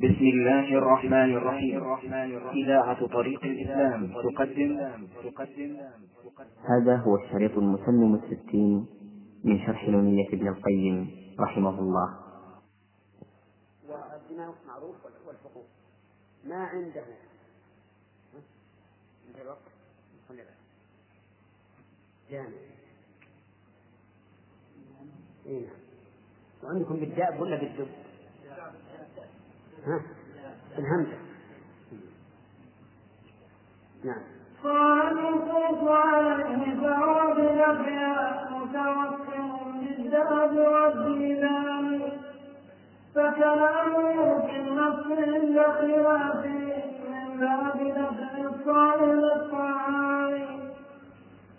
بسم 0.00 0.24
الله 0.24 0.78
الرحمن 0.78 1.36
الرحيم. 1.36 1.80
إذاعة 2.64 3.06
طريق 3.06 3.44
الإسلام 3.44 4.12
تقدم. 4.12 4.96
تقدم 5.24 5.76
هذا 6.68 6.96
هو 6.96 7.16
الشريط 7.16 7.58
المتمم 7.58 8.14
الستين 8.14 8.86
من 9.44 9.66
شرح 9.66 9.88
نونية 9.88 10.28
ابن 10.28 10.48
القيم 10.48 11.10
رحمه 11.40 11.78
الله. 11.78 12.18
والدماء 13.88 14.54
معروف 14.68 14.96
والحقوق. 15.26 15.66
ما 16.44 16.64
عنده. 16.64 17.04
عند 19.28 19.36
الوقت؟ 19.42 19.68
جامع 22.30 22.46
اي 25.46 25.60
نعم. 25.60 25.80
وعندكم 26.64 26.96
بالداب 26.96 27.40
ولا 27.40 27.56
بالدب؟ 27.56 27.88
ها؟ 29.86 30.00
بالهمزة 30.76 31.18
نعم. 34.04 34.22
قال 34.64 35.18
الخوف 35.18 35.88
عليه 35.88 36.80
فهو 36.80 37.34
بنفيها 37.34 38.48
متوكل 38.50 39.50
بالذهب 39.80 40.56
والدينار 40.56 42.00
فكلامه 43.14 44.46
في 44.46 44.56
النص 44.56 45.06
عند 45.06 45.60
خلافه 45.60 46.48
من 47.10 47.40
باب 47.40 47.76
نفع 47.82 48.38
الصائم 48.38 49.24
الطعام 49.24 50.60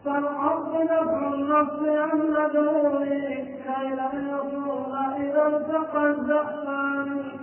فالأرض 0.06 0.84
نفع 0.84 1.34
النص 1.34 1.90
عن 1.90 2.18
مدعوه 2.20 3.06
كي 3.06 3.90
لا 3.96 4.12
يطول 4.14 4.96
إذا 5.18 5.48
التقى 5.48 6.10
الزحفان. 6.10 7.41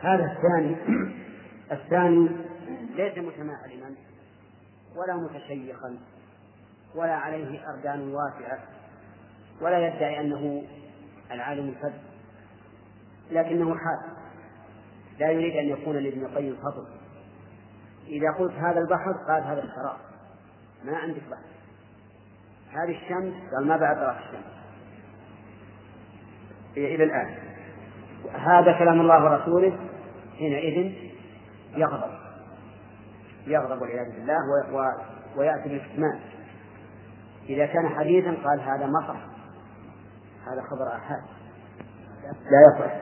هذا 0.00 0.32
الثاني 0.32 0.76
الثاني 1.72 2.28
ليس 2.94 3.18
متماعلما 3.18 3.94
ولا 4.96 5.16
متشيخا 5.16 5.98
ولا 6.94 7.14
عليه 7.14 7.60
أرجان 7.74 8.14
واسعة 8.14 8.58
ولا 9.60 9.88
يدعي 9.88 10.20
أنه 10.20 10.62
العالم 11.30 11.68
الفذ 11.68 11.92
لكنه 13.30 13.74
حال 13.74 14.20
لا 15.18 15.30
يريد 15.30 15.56
أن 15.56 15.68
يكون 15.68 15.96
لابن 15.96 16.24
القيم 16.24 16.56
فضل. 16.56 16.86
إذا 18.06 18.30
قلت 18.38 18.52
هذا 18.52 18.80
البحر 18.80 19.12
قال 19.28 19.42
هذا 19.42 19.62
الشراب. 19.62 19.96
ما 20.84 20.96
عندك 20.96 21.22
بحر. 21.30 21.42
هذه 22.72 22.90
الشمس 22.90 23.34
قال 23.54 23.66
ما 23.66 23.76
بعد 23.76 23.96
طلعت 23.96 24.16
الشمس. 24.16 24.44
إلى 26.76 27.04
الآن. 27.04 27.34
هذا 28.32 28.78
كلام 28.78 29.00
الله 29.00 29.24
ورسوله. 29.24 29.89
حينئذ 30.40 30.92
يغضب. 31.76 32.10
يغضب 33.46 33.82
والعياذ 33.82 34.12
بالله. 34.12 34.38
ويأتي 35.36 35.68
بالكتمان 35.68 36.20
إذا 37.48 37.66
كان 37.66 37.88
حديثا 37.88 38.36
قال 38.44 38.60
هذا 38.60 38.86
مطر. 38.86 39.16
هذا 40.46 40.62
خبر 40.62 40.88
آحاد 40.88 41.22
لا 42.24 42.60
يصح. 42.68 42.92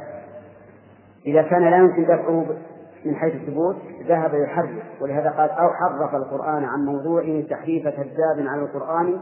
إذا 1.26 1.42
كان 1.42 1.70
لا 1.70 1.76
يمكن 1.76 2.02
دفعه 2.02 2.56
من 3.04 3.16
حيث 3.16 3.34
الثبوت 3.34 3.76
ذهب 4.08 4.34
يحرف. 4.34 4.82
ولهذا 5.00 5.30
قال 5.30 5.50
أو 5.50 5.70
حرف 5.74 6.14
القرآن 6.14 6.64
عن 6.64 6.84
موضوعه 6.84 7.40
تحريف 7.50 7.88
كذاب 7.88 8.46
على 8.46 8.62
القرآن 8.62 9.20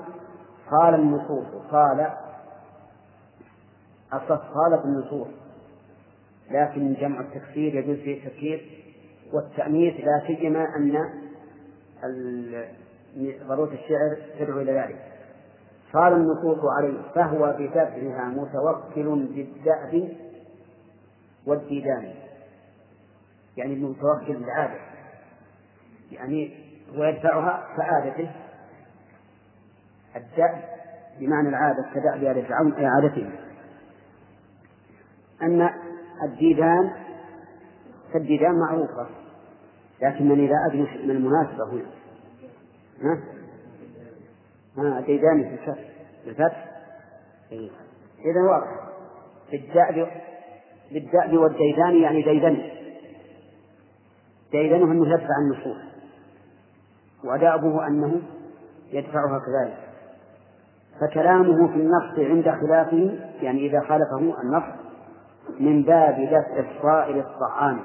قال 0.70 0.94
النصوص. 0.94 1.46
قال 1.70 2.10
الصف 4.14 4.42
قالت 4.54 4.84
النصوص. 4.84 5.28
لكن 6.50 6.94
جمع 6.94 7.20
التكسير 7.20 7.74
يجوز 7.74 7.96
فيه 7.96 8.26
التكسير 8.26 8.82
والتأنيث 9.32 9.94
لا 9.94 10.22
سيما 10.26 10.76
أن 10.76 11.10
ضرورة 13.48 13.72
الشعر 13.72 14.16
تدعو 14.38 14.60
إلى 14.60 14.72
ذلك. 14.72 15.12
قال 15.92 16.12
النصوص 16.12 16.58
عليه 16.78 17.02
فهو 17.14 17.56
بدفعها 17.58 18.24
متوكل 18.24 19.26
بالدأب 19.34 20.12
والديدان. 21.46 22.14
يعني 23.56 23.74
المتوكل 23.74 24.36
بالعادة. 24.36 24.80
يعني 26.12 26.54
هو 26.96 27.04
يدفعها 27.04 27.76
كعادته. 27.76 28.30
الدأب 30.16 30.64
بمعنى 31.20 31.48
العادة 31.48 31.86
كدأب 31.94 32.24
آل 32.24 32.46
فرعون 32.46 32.72
أي 32.72 32.86
عادته. 32.86 33.30
أن 35.42 35.70
الديدان 36.22 36.90
فالديدان 38.12 38.54
معروفة 38.58 39.06
لكنني 40.02 40.46
لا 40.46 40.66
أدري 40.66 40.82
ما 40.82 41.12
المناسبة 41.12 41.64
هنا. 41.72 41.86
ها؟ 43.02 43.18
ها 44.78 44.98
الديدان 44.98 45.42
في 45.42 45.54
الفتح. 45.54 45.84
الفتح؟ 46.26 46.64
إيه. 47.52 47.70
إذا 48.24 48.40
واضح. 48.50 48.86
بالدأب 49.50 50.08
بالدأب 50.92 51.32
والديدان 51.32 51.96
يعني 51.96 52.22
ديدن. 52.22 52.62
ديدنه 54.52 54.92
أنه 54.92 55.08
يدفع 55.08 55.34
النصوص. 55.38 55.82
ودأبه 57.24 57.86
أنه 57.86 58.20
يدفعها 58.92 59.38
كذلك. 59.38 59.86
فكلامه 61.00 61.68
في 61.68 61.74
النص 61.74 62.18
عند 62.18 62.60
خلافه 62.60 63.18
يعني 63.42 63.66
إذا 63.66 63.80
خالفه 63.80 64.18
النص 64.42 64.85
من 65.60 65.82
باب 65.82 66.14
دفع 66.14 66.58
الصائل 66.58 67.18
الطعام 67.18 67.80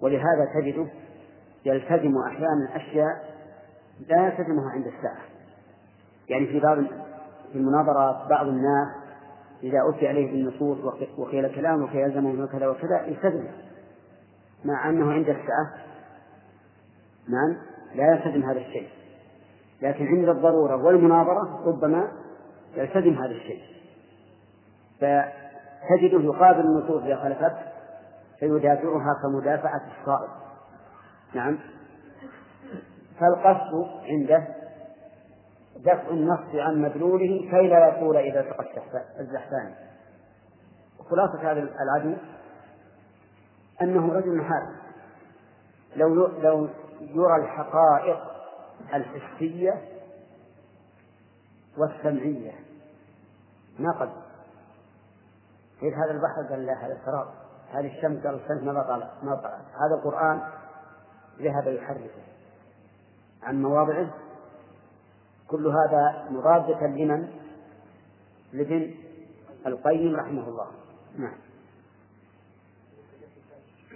ولهذا 0.00 0.48
تجده 0.54 0.86
يلتزم 1.64 2.18
أحيانا 2.26 2.76
أشياء 2.76 3.30
لا 4.08 4.26
يلتزمها 4.26 4.70
عند 4.70 4.86
الساعة. 4.86 5.24
يعني 6.28 6.46
في 6.46 6.60
بعض 6.60 6.78
في 7.52 7.58
المناظرات 7.58 8.28
بعض 8.28 8.46
الناس 8.46 8.88
إذا 9.62 9.78
أتي 9.88 10.08
عليه 10.08 10.30
بالنصوص 10.30 10.78
وقيل 11.18 11.54
كلام 11.54 11.82
وكي 11.82 11.96
يلزمه 11.96 12.46
كذا 12.46 12.68
وكذا 12.68 13.06
يلتزم. 13.06 13.46
مع 14.64 14.88
أنه 14.88 15.12
عند 15.12 15.28
الساعة 15.28 15.74
نعم 17.28 17.56
لا 17.94 18.12
يلتزم 18.12 18.42
هذا 18.42 18.58
الشيء. 18.58 18.88
لكن 19.82 20.06
عند 20.06 20.28
الضرورة 20.28 20.84
والمناظرة 20.84 21.62
ربما 21.66 22.12
يلتزم 22.76 23.14
هذا 23.14 23.30
الشيء. 23.30 23.62
تجده 25.88 26.20
يقابل 26.20 26.60
النصوص 26.60 27.02
إذا 27.02 27.16
خالفت 27.16 27.56
فيدافعها 28.38 29.14
كمدافعة 29.22 29.80
الصائب. 30.00 30.30
نعم. 31.34 31.58
فالقصد 33.20 33.88
عنده 34.04 34.44
دفع 35.76 36.08
النص 36.10 36.54
عن 36.54 36.82
مدلوله 36.82 37.50
كي 37.50 37.68
لا 37.68 37.88
يطول 37.88 38.16
إذا 38.16 38.40
التقى 38.40 38.64
الزحفان. 39.20 39.74
خلاصة 41.10 41.52
هذا 41.52 41.68
العدو 41.82 42.16
أنه 43.82 44.12
رجل 44.12 44.44
حال 44.44 44.76
لو 45.96 46.26
لو 46.26 46.68
يرى 47.00 47.36
الحقائق 47.36 48.20
الحسية 48.94 49.82
والسمعية 51.78 52.52
ما 53.78 53.92
قد 54.00 54.10
كيف 55.80 55.94
هذا 55.94 56.10
البحر 56.10 56.42
قال 56.50 56.66
لا 56.66 56.86
هذا 56.86 56.98
سراب 57.04 57.28
هذه 57.72 57.96
الشمس 57.96 58.26
قال 58.26 58.34
الشمس 58.34 58.62
ما 58.62 58.82
طلعت 58.82 59.24
ما 59.24 59.34
طلعت 59.34 59.64
هذا 59.64 59.94
القرآن 59.94 60.42
ذهب 61.38 61.66
يحرفه 61.66 62.10
عن 63.42 63.62
مواضعه. 63.62 64.14
كل 65.48 65.66
هذا 65.66 66.28
مضادة 66.30 66.86
لمن؟ 66.86 67.28
لابن 68.52 68.94
القيم 69.66 70.16
رحمه 70.16 70.48
الله. 70.48 70.66
نعم. 71.18 71.38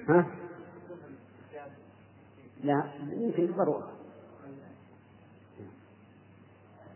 ها؟ 0.09 0.27
لا 2.65 2.91
يمكن 3.03 3.57
ضرورة 3.57 3.92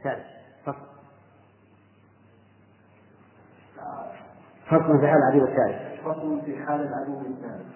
ثالث 0.02 0.26
فصل 0.64 0.88
فصل 4.70 5.00
في 5.00 5.06
حال 5.09 5.19
العدو 5.20 5.44
الثالث 5.44 6.00
فصل 6.05 6.41
في 6.44 6.56
حال 6.67 6.81
العدو 6.81 7.20
الثالث 7.20 7.69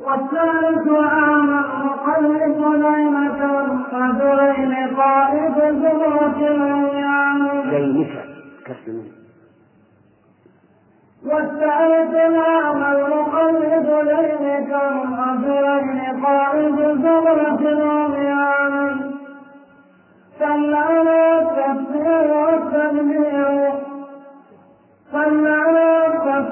والثالث 0.00 0.88
عام 0.88 1.50
مقلب 1.86 2.58
نعمة 2.78 3.40
القدرين 3.60 4.96
قائد 4.96 5.54
زمرة 5.58 6.36
الأيام. 6.38 7.70
ليلك 7.70 8.24
كسر 8.66 9.02
والثالث 11.24 12.14
عام 12.36 12.82
المقلب 12.82 13.86
ليلك 14.04 14.70
القدرين 14.74 16.24
قائد 16.24 16.76
زمرة 16.76 17.58
الأيام. 17.60 19.14
سمعنا 20.38 21.38
التفسير 21.38 22.32
والتدبير 22.34 23.73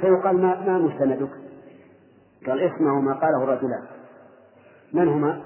فيقال 0.00 0.36
ما 0.36 0.60
ما 0.66 0.78
مستندك؟ 0.78 1.30
قال 2.46 2.60
اسمعوا 2.60 3.02
ما 3.02 3.12
قاله 3.14 3.44
الرجلان. 3.44 3.82
من 4.92 5.08
هما؟ 5.08 5.42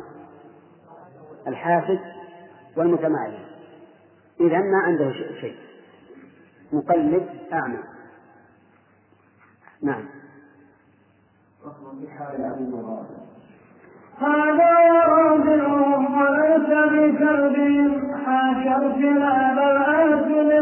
الحافظ 1.46 1.98
والمتمعن. 2.76 3.32
إذا 4.40 4.58
ما 4.58 4.78
عنده 4.78 5.12
شيء 5.12 5.56
مقلد 6.72 7.28
أعمى. 7.52 7.78
نعم. 9.82 10.04
هذا 14.18 14.76
ورابعهم 14.86 16.18
وليس 16.20 16.68
بكلب 16.92 17.56
حاشا 18.24 18.76
ارتلال 18.76 19.58
الآكل 19.58 20.52
العنتام 20.52 20.55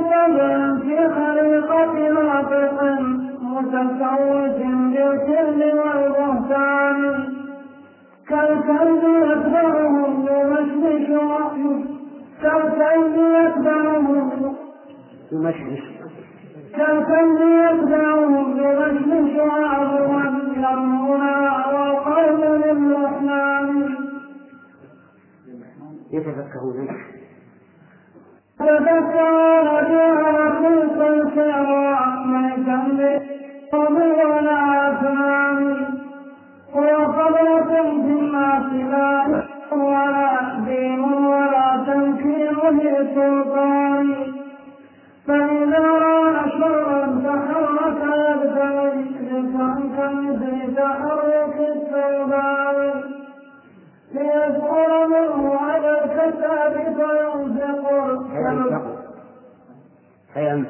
طبع 0.00 0.78
في 0.80 0.96
خليقة 1.14 1.94
ناطق 2.12 2.82
متفوت 3.42 4.56
بالكل 4.92 5.78
والبهتان. 5.78 7.34
كالكلب 8.28 9.04
يتبعهم 9.04 10.26
يمشمش 10.26 11.10
وحيه 11.10 11.84
كالكلب 12.42 13.16
يتبعهم 13.16 14.54
يمشمش. 15.32 15.80
كالكلب 16.76 17.40
يتبعهم 17.40 18.56
يمشمش 18.56 19.36
عظما 19.40 20.40
يرمونا 20.56 21.66
والقلب 21.66 22.40
للرحمن 22.40 23.94
يتفكهون 26.12 26.88
ولا 34.24 34.90
أثنان 34.90 35.83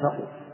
فينفق 0.09 0.44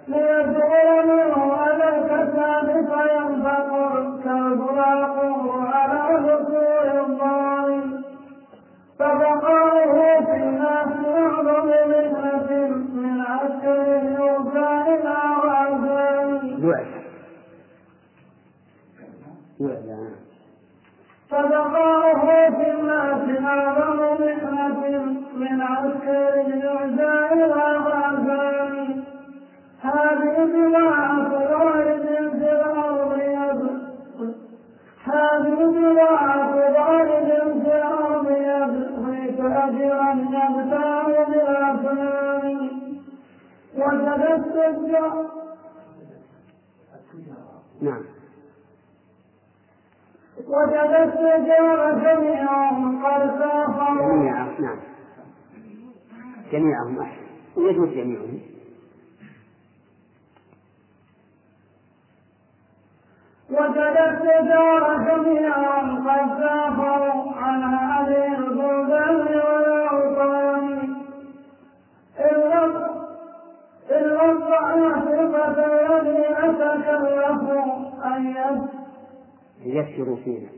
يس- 78.27 78.69
يسروا 79.65 80.15
فينا. 80.23 80.49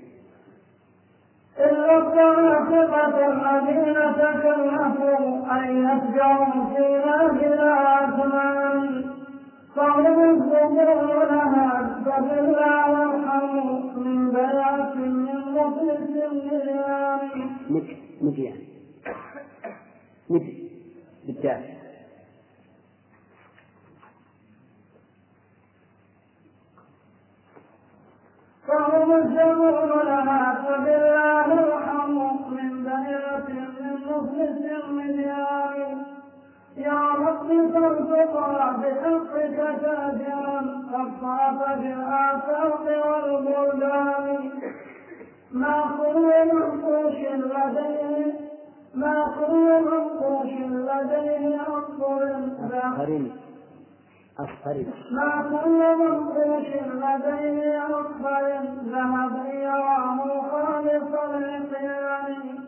إلا 1.60 1.98
الضعيفة 1.98 3.28
الذين 3.28 3.94
تكلفوا 3.94 5.52
أن 5.52 5.64
يسجعوا 5.86 6.46
فينا 6.76 7.28
بلا 7.28 7.74
أثمان 8.06 9.04
فهم 9.76 10.40
لها 11.32 12.00
فبالله 12.06 12.92
وارحموا 12.92 13.80
من 14.00 14.32
بيعة 14.32 14.96
من 14.96 15.36
مخلص 15.54 16.04
مد 17.70 17.88
مديان 18.22 18.58
مد 20.30 20.54
بالدال 21.28 21.73
فهم 28.68 29.12
الزبور 29.12 30.04
لها 30.04 30.54
فبالله 30.68 31.48
وارحموا 31.62 32.32
من 32.52 32.84
بيعة 32.84 33.48
من 33.50 33.96
مخلص 34.06 34.86
لله 34.90 35.74
يا 36.78 37.00
رب 37.20 37.48
فارزقنا 37.74 38.72
بحقك 38.72 39.58
تاجرا 39.82 40.60
الصعب 40.90 41.60
بالآفاق 41.82 42.86
والبلدان. 43.08 44.50
ما 45.52 45.84
كل 45.98 46.32
منقوش 46.56 47.16
لديه 47.16 48.34
ما 48.96 49.26
كل 49.40 49.82
منقوش 49.86 50.52
لديه 50.62 51.62
أصفر 51.62 52.22
أصفر 52.24 53.22
أصفر 54.40 54.86
ما 55.12 55.42
كل 55.50 55.98
منقوش 55.98 56.68
لديه 56.94 57.86
أصفر 57.86 58.62
ذهب 58.86 59.46
يراه 59.54 60.42
خالص 60.52 61.14
العصيان 61.14 62.60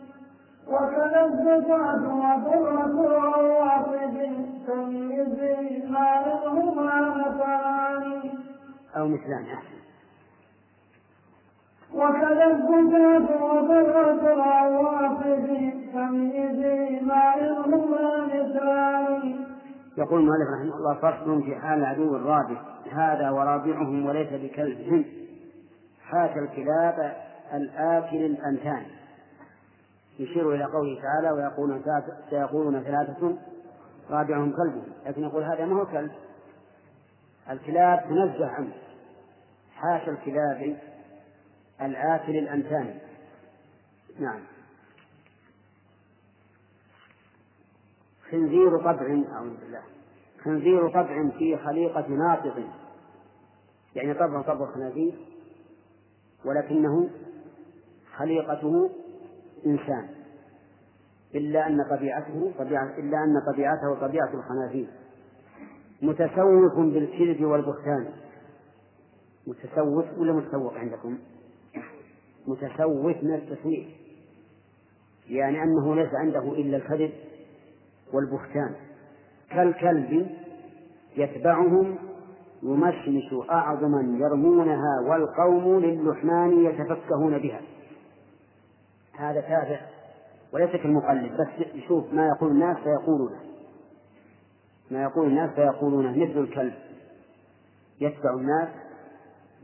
وكذا 0.68 1.24
الزكاة 1.24 2.14
وضرة 2.14 2.84
الروافد 3.06 4.46
تمييز 4.66 5.38
ما 5.90 6.22
لهما 6.26 7.00
مثلان 7.00 8.30
أو 8.96 9.08
مثلان 9.08 9.44
أحسن 9.44 9.76
وكذا 11.94 12.46
الزكاة 12.46 13.44
وضرة 13.44 14.32
الروافد 14.32 15.46
تمييز 15.92 17.02
ما 17.02 17.34
لهما 17.36 18.26
مثلان 18.26 19.45
يقول 19.98 20.20
المؤلف 20.20 20.48
رحمه 20.48 20.76
الله 20.76 20.94
فصل 20.94 21.42
في 21.42 21.56
حال 21.56 21.78
العدو 21.78 22.16
الرابع 22.16 22.62
هذا 22.92 23.30
ورابعهم 23.30 24.06
وليس 24.06 24.28
بكلبهم 24.32 25.04
حاشا 26.02 26.40
الكلاب 26.40 27.16
الآكل 27.54 28.16
الأنتان. 28.16 28.86
يشير 30.18 30.54
إلى 30.54 30.64
قوله 30.64 31.00
تعالى 31.02 31.30
ويقولون 31.30 31.82
سيقولون 32.30 32.82
ثلاثة 32.82 33.36
رابعهم 34.10 34.52
كلبهم. 34.52 34.92
لكن 35.06 35.22
يقول 35.22 35.42
هذا 35.42 35.64
ما 35.64 35.80
هو 35.80 35.86
كلب؟ 35.86 36.10
الكلاب 37.50 38.00
تنزه 38.08 38.46
عنه. 38.46 38.72
حاشا 39.74 40.10
الكلاب 40.10 40.76
الآكل 41.80 42.36
الأنتان. 42.36 42.94
نعم. 44.20 44.40
خنزير 48.30 48.78
طبع 48.78 49.22
أعوذ 49.32 49.56
بالله. 49.60 49.82
خنزير 50.44 50.88
طبع 50.88 51.28
في 51.38 51.56
خليقة 51.56 52.08
ناطق. 52.08 52.54
يعني 53.94 54.14
طبع 54.14 54.42
طبع 54.42 54.68
الخنازير 54.68 55.14
ولكنه 56.44 57.10
خليقته 58.16 58.90
إنسان. 59.66 60.08
إلا 61.34 61.66
أن 61.66 61.84
طبيعته 61.90 62.52
طبيعة 62.58 62.98
إلا 62.98 63.24
أن 63.24 63.52
طبيعته 63.52 63.94
طبيعة 64.00 64.30
الخنازير. 64.34 64.88
متسوف 66.02 66.76
بالكذب 66.76 67.44
والبهتان. 67.44 68.12
متسوف 69.46 70.18
ولا 70.18 70.32
متسوق 70.32 70.74
عندكم؟ 70.74 71.18
متسوف 72.46 73.16
من 73.22 73.34
التسويف. 73.34 73.88
يعني 75.28 75.62
أنه 75.62 75.94
ليس 75.94 76.14
عنده 76.14 76.52
إلا 76.52 76.76
الكذب. 76.76 77.12
والبهتان. 78.12 78.74
كالكلب 79.50 80.30
يتبعهم 81.16 81.98
يمشمش 82.62 83.48
أعظما 83.50 84.18
يرمونها 84.18 85.00
والقوم 85.08 85.80
للحمان 85.80 86.64
يتفكهون 86.64 87.38
بها. 87.38 87.60
هذا 89.18 89.40
تابع 89.40 89.80
وليس 90.52 90.70
كالمقلد 90.70 91.32
بس 91.32 91.66
يشوف 91.74 92.12
ما 92.12 92.28
يقول 92.28 92.50
الناس 92.50 92.76
فيقولونه. 92.76 93.40
ما 94.90 95.02
يقول 95.02 95.26
الناس 95.26 95.50
فيقولونه 95.50 96.10
مثل 96.10 96.38
الكلب. 96.38 96.74
يتبع 98.00 98.34
الناس 98.34 98.68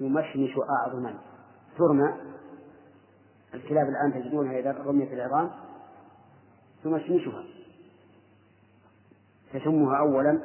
يمشمش 0.00 0.54
أعظما 0.80 1.14
ترمى. 1.78 2.14
الكلاب 3.54 3.88
الآن 3.88 4.22
تجدونها 4.22 4.58
إذا 4.58 4.72
رميت 4.86 5.12
العظام. 5.12 5.50
تمشمشها 6.84 7.44
تشمها 9.52 9.98
أولا 9.98 10.40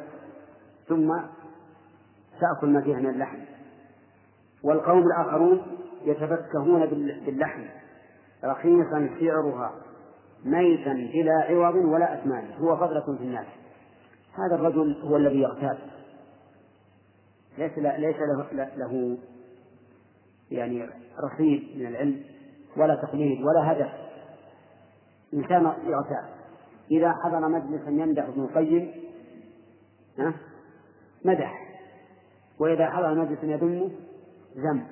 ثم 0.88 1.14
تأكل 2.42 2.68
ما 2.68 2.82
فيها 2.82 3.00
من 3.00 3.10
اللحم. 3.10 3.40
والقوم 4.64 5.04
الآخرون 5.04 5.62
يتفكهون 6.04 6.86
باللحم 7.26 7.64
رخيصا 8.44 9.10
سعرها 9.20 9.72
ميتا 10.46 10.94
بلا 10.94 11.34
عوض 11.34 11.76
ولا 11.76 12.14
أثمان 12.14 12.52
هو 12.60 12.78
فضلة 12.78 13.18
في 13.18 13.24
الناس. 13.24 13.48
هذا 14.34 14.56
الرجل 14.56 15.02
هو 15.02 15.18
الذي 15.18 15.42
يغتاب. 15.42 15.78
ليس 17.58 17.78
ليس 17.78 18.16
له, 18.20 18.68
له 18.78 19.18
يعني 20.52 20.90
رصيد 21.24 21.80
من 21.80 21.88
العلم 21.88 22.24
ولا 22.78 22.96
تقليد 22.96 23.44
ولا 23.44 23.72
هدف. 23.72 23.92
إنسان 25.34 25.64
يغتاب. 25.66 26.37
إذا 26.92 27.14
حضر 27.14 27.48
مجلسا 27.48 27.90
يمدح 27.90 28.24
ابن 28.24 28.44
القيم 28.44 28.92
مدح. 31.26 31.68
وإذا 32.60 32.90
حضر 32.90 33.16
مجلسا 33.16 33.46
يذمه 33.46 33.92
ذم. 34.58 34.84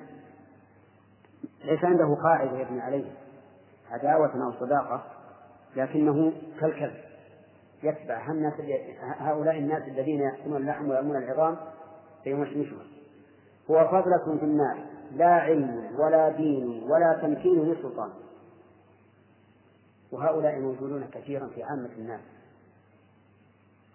ليس 1.64 1.84
عنده 1.84 2.14
قاعدة 2.14 2.58
يبني 2.58 2.80
عليه 2.80 3.12
عداوة 3.90 4.44
أو 4.44 4.52
صداقة 4.52 5.02
لكنه 5.76 6.32
كالكلب 6.60 6.94
يتبع 7.82 8.30
الناس 8.30 8.54
هؤلاء 9.18 9.58
الناس 9.58 9.82
الذين 9.88 10.20
يأكلون 10.20 10.56
اللحم 10.56 10.90
ويأمون 10.90 11.16
العظام 11.16 11.56
فيمشمشها 12.24 12.86
هو 13.70 13.88
فضلة 13.88 14.38
في 14.38 14.44
الناس 14.44 14.76
لا 15.12 15.26
علم 15.34 15.90
ولا 15.98 16.28
دين 16.28 16.82
ولا 16.90 17.18
تمكين 17.22 17.64
للسلطان 17.64 18.10
وهؤلاء 20.12 20.60
موجودون 20.60 21.04
كثيرا 21.12 21.46
في 21.46 21.62
عامة 21.62 21.90
الناس. 21.98 22.20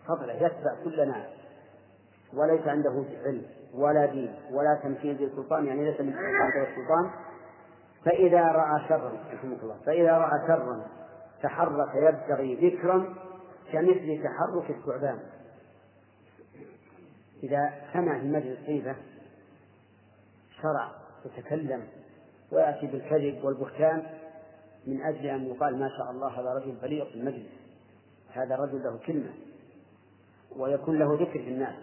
فضله 0.08 0.34
يتبع 0.34 0.84
كل 0.84 1.08
ناس. 1.08 1.28
وليس 2.34 2.68
عنده 2.68 3.06
علم 3.26 3.46
ولا 3.74 4.06
دين 4.06 4.36
ولا 4.52 4.80
تمكين 4.84 5.18
للسلطان 5.18 5.66
يعني 5.66 5.92
ليس 5.92 6.02
من 6.02 6.14
السلطان 6.14 7.12
فإذا 8.06 8.42
رأى 8.42 8.88
شرا 8.90 9.14
رحمه 9.34 9.58
الله 9.64 9.78
فإذا 9.86 10.12
رأى 10.12 10.48
شرا 10.48 10.86
تحرك 11.44 11.96
يبتغي 11.96 12.70
ذكرا 12.70 13.14
كمثل 13.72 14.24
تحرك 14.24 14.70
الثعبان. 14.70 15.20
إذا 17.44 17.74
سمع 17.94 18.20
في 18.20 18.26
مجلس 18.26 18.60
طيبة 18.68 18.96
شرع 20.62 20.92
يتكلم 21.26 21.84
ويأتي 22.52 22.88
بالكذب 22.88 23.44
والبهتان 23.44 24.04
من 24.88 25.02
أجل 25.02 25.26
أن 25.26 25.46
يقال 25.46 25.80
ما 25.80 25.90
شاء 25.98 26.12
الله 26.12 26.28
هذا 26.28 26.54
رجل 26.54 26.72
بليغ 26.72 27.06
في 27.06 27.16
المجلس. 27.16 27.52
هذا 28.34 28.56
رجل 28.56 28.84
له 28.84 29.00
كلمة. 29.06 29.34
ويكون 30.56 31.00
له 31.00 31.14
ذكر 31.14 31.32
في 31.32 31.50
الناس. 31.50 31.76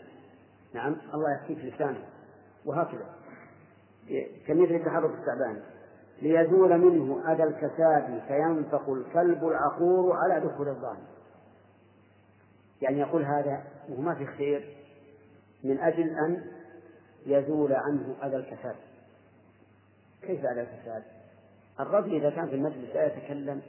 نعم 0.74 0.96
الله 1.14 1.34
يحكيك 1.34 1.58
لسانه 1.58 2.04
وهكذا. 2.64 3.06
كمثل 4.46 4.84
تحرك 4.84 5.10
الثعبان. 5.10 5.62
ليزول 6.22 6.78
منه 6.78 7.32
أذى 7.32 7.44
الكساد 7.44 8.22
فينفق 8.28 8.90
الكلب 8.90 9.48
العقور 9.48 10.16
على 10.16 10.40
دخول 10.40 10.68
الظالم. 10.68 11.06
يعني 12.82 12.98
يقول 12.98 13.24
هذا 13.24 13.64
وهو 13.88 14.00
ما 14.00 14.14
في 14.14 14.26
خير 14.26 14.76
من 15.64 15.78
أجل 15.80 16.18
أن 16.18 16.44
يزول 17.26 17.72
عنه 17.72 18.14
أذى 18.22 18.36
الكساد. 18.36 18.76
كيف 20.22 20.44
أذى 20.44 20.60
الكساد؟ 20.60 21.02
الرجل 21.80 22.14
إذا 22.14 22.30
كان 22.30 22.48
في 22.48 22.54
المجلس 22.54 22.94
لا 22.94 23.06
يتكلم 23.06 23.62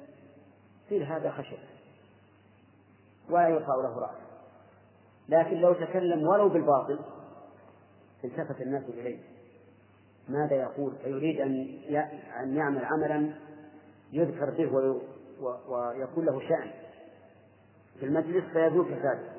قيل 0.89 1.03
هذا 1.03 1.31
خشب 1.31 1.57
ولا 3.29 3.47
يرفع 3.47 3.75
له 3.75 3.99
رأس 3.99 4.17
لكن 5.29 5.57
لو 5.57 5.73
تكلم 5.73 6.27
ولو 6.27 6.49
بالباطل 6.49 6.99
التفت 8.23 8.61
الناس 8.61 8.83
إليه. 8.83 9.19
ماذا 10.29 10.55
يقول؟ 10.55 10.95
فيريد 11.03 11.41
أن 11.41 11.51
أن 12.43 12.55
يعمل 12.55 12.85
عملا 12.85 13.33
يذكر 14.11 14.49
به 14.49 14.99
ويكون 15.67 16.25
له 16.25 16.39
شأن. 16.39 16.71
في 17.99 18.05
المجلس 18.05 18.43
فيزول 18.53 18.85
فساده 18.85 19.29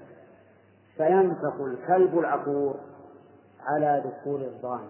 فينفق 0.97 1.65
الكلب 1.65 2.19
العقور 2.19 2.81
على 3.61 4.03
دخول 4.07 4.43
الظان. 4.43 4.89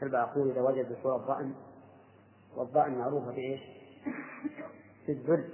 كلب 0.00 0.14
عقور 0.14 0.50
إذا 0.50 0.60
وجد 0.60 0.92
دخول 0.92 1.12
الظأن 1.12 1.54
والظأن 2.56 2.98
معروفة 2.98 3.32
بإيش؟ 3.32 3.60
بالذل 5.08 5.48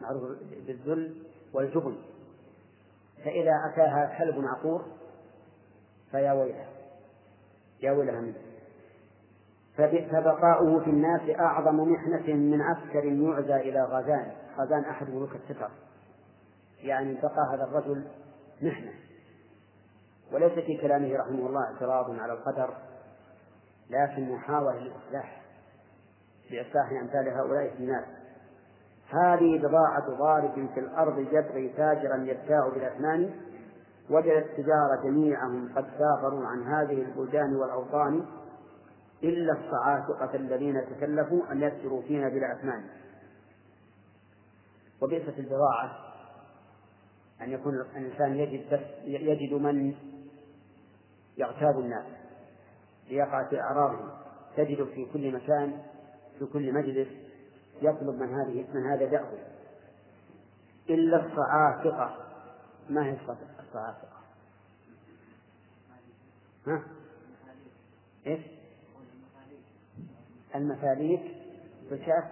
معروفة 0.00 0.36
بالذل 0.66 1.22
والجبن. 1.52 1.96
فإذا 3.24 3.52
أتاها 3.72 4.18
كلب 4.18 4.44
عقور 4.44 4.84
فيا 6.10 6.32
ويلها. 6.32 6.68
يا 7.82 7.92
ويلها 7.92 8.20
منه. 8.20 8.34
فبقاؤه 10.12 10.84
في 10.84 10.90
الناس 10.90 11.20
أعظم 11.40 11.76
محنة 11.80 12.34
من 12.34 12.60
عسكر 12.60 13.04
يعزى 13.04 13.56
إلى 13.56 13.84
غزان 13.84 14.32
غزان 14.58 14.84
أحد 14.84 15.10
ملوك 15.10 15.30
الستر. 15.36 15.70
يعني 16.82 17.14
بقى 17.14 17.54
هذا 17.54 17.64
الرجل 17.64 18.04
محنة. 18.62 18.92
وليس 20.32 20.52
في 20.52 20.76
كلامه 20.76 21.16
رحمه 21.16 21.46
الله 21.46 21.64
اعتراض 21.64 22.10
على 22.20 22.32
القدر. 22.32 22.74
لكن 23.90 24.32
محاولة 24.32 24.78
للإصلاح 24.78 25.42
لإصلاح 26.50 26.90
أمثال 27.02 27.28
هؤلاء 27.28 27.74
الناس. 27.78 28.04
هذه 29.08 29.58
بضاعة 29.58 30.08
ضارب 30.18 30.68
في 30.74 30.80
الأرض 30.80 31.18
يبغي 31.18 31.68
تاجرا 31.68 32.16
يبتاع 32.16 32.68
بالأثمان 32.68 33.30
وجد 34.10 34.26
التجار 34.26 35.02
جميعهم 35.04 35.72
قد 35.76 35.84
سافروا 35.84 36.46
عن 36.46 36.62
هذه 36.62 37.02
البلدان 37.02 37.56
والأوطان 37.56 38.26
إلا 39.22 39.52
الصعاتقة 39.52 40.36
الذين 40.36 40.84
تكلفوا 40.90 41.52
أن 41.52 41.62
يسروا 41.62 42.02
فينا 42.02 42.28
بلا 42.28 42.52
أثمان 42.52 42.84
وبئست 45.02 45.38
البضاعة 45.38 45.98
أن 47.40 47.50
يكون 47.50 47.74
الإنسان 47.74 48.34
يجد 48.34 48.80
يجد 49.04 49.54
من 49.54 49.94
يغتاب 51.38 51.78
الناس. 51.78 52.04
ليقع 53.08 53.48
في 53.48 53.60
أعراضهم 53.60 54.10
تجد 54.56 54.84
في 54.84 55.06
كل 55.12 55.32
مكان 55.32 55.82
في 56.38 56.46
كل 56.46 56.72
مجلس 56.72 57.08
يطلب 57.82 58.14
من 58.14 58.34
هذه 58.34 58.66
من 58.74 58.86
هذا 58.86 59.06
دأبه 59.06 59.38
إلا 60.90 61.26
الصعاتقة 61.26 62.16
ما 62.88 63.06
هي 63.06 63.16
الصعاتقة؟ 63.60 64.20
ها؟ 66.66 66.82
إيش؟ 68.26 68.40
المفاليك 70.54 71.36
بالكاف 71.90 72.24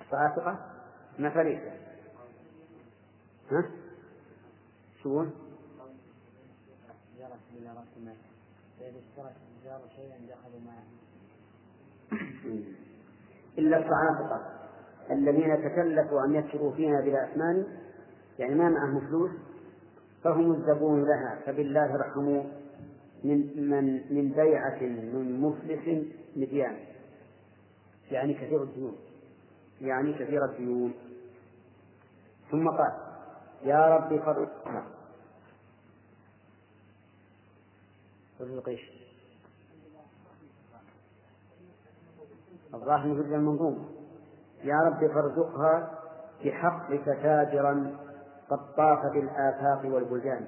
الصعاتقة 0.00 0.58
مفاليك 1.18 1.72
ها؟ 3.50 3.70
شو؟ 5.02 5.26
فإذا 8.80 8.98
اشترك 8.98 9.32
التجار 9.36 9.80
شيئا 9.96 10.18
دخلوا 10.18 10.60
معه. 10.66 10.84
إلا 13.58 13.78
الصعاقة 13.78 14.60
الذين 15.10 15.56
تكلفوا 15.56 16.24
أن 16.24 16.34
يكفروا 16.34 16.72
فينا 16.72 17.00
بلا 17.00 17.24
أثمان 17.24 17.66
يعني 18.38 18.54
ما 18.54 18.68
معهم 18.68 19.00
فلوس 19.00 19.30
فهم 20.24 20.52
الزبون 20.52 21.04
لها 21.04 21.38
فبالله 21.46 21.94
ارحموا 21.94 22.42
من 23.24 23.68
من 23.70 24.14
من 24.14 24.32
بيعة 24.32 24.80
من 24.82 25.40
مفلس 25.40 26.06
مديان. 26.36 26.76
يعني 28.10 28.34
كثير 28.34 28.62
الديون. 28.62 28.96
يعني 29.80 30.12
كثير 30.12 30.44
الديون. 30.44 30.92
ثم 32.50 32.68
قال 32.68 32.92
يا 33.64 33.96
رب 33.96 34.18
فرقها 34.18 34.99
فرق 38.48 38.68
إيش؟ 38.68 38.90
الظاهر 42.74 43.08
مثل 43.08 43.34
المنظومة 43.34 43.88
يا 44.64 44.76
رب 44.76 45.12
فارزقها 45.12 45.98
بحقك 46.44 47.04
تاجرا 47.04 47.96
قد 48.50 48.74
طاف 48.76 49.12
بالآفاق 49.12 49.94
والبلدان. 49.94 50.46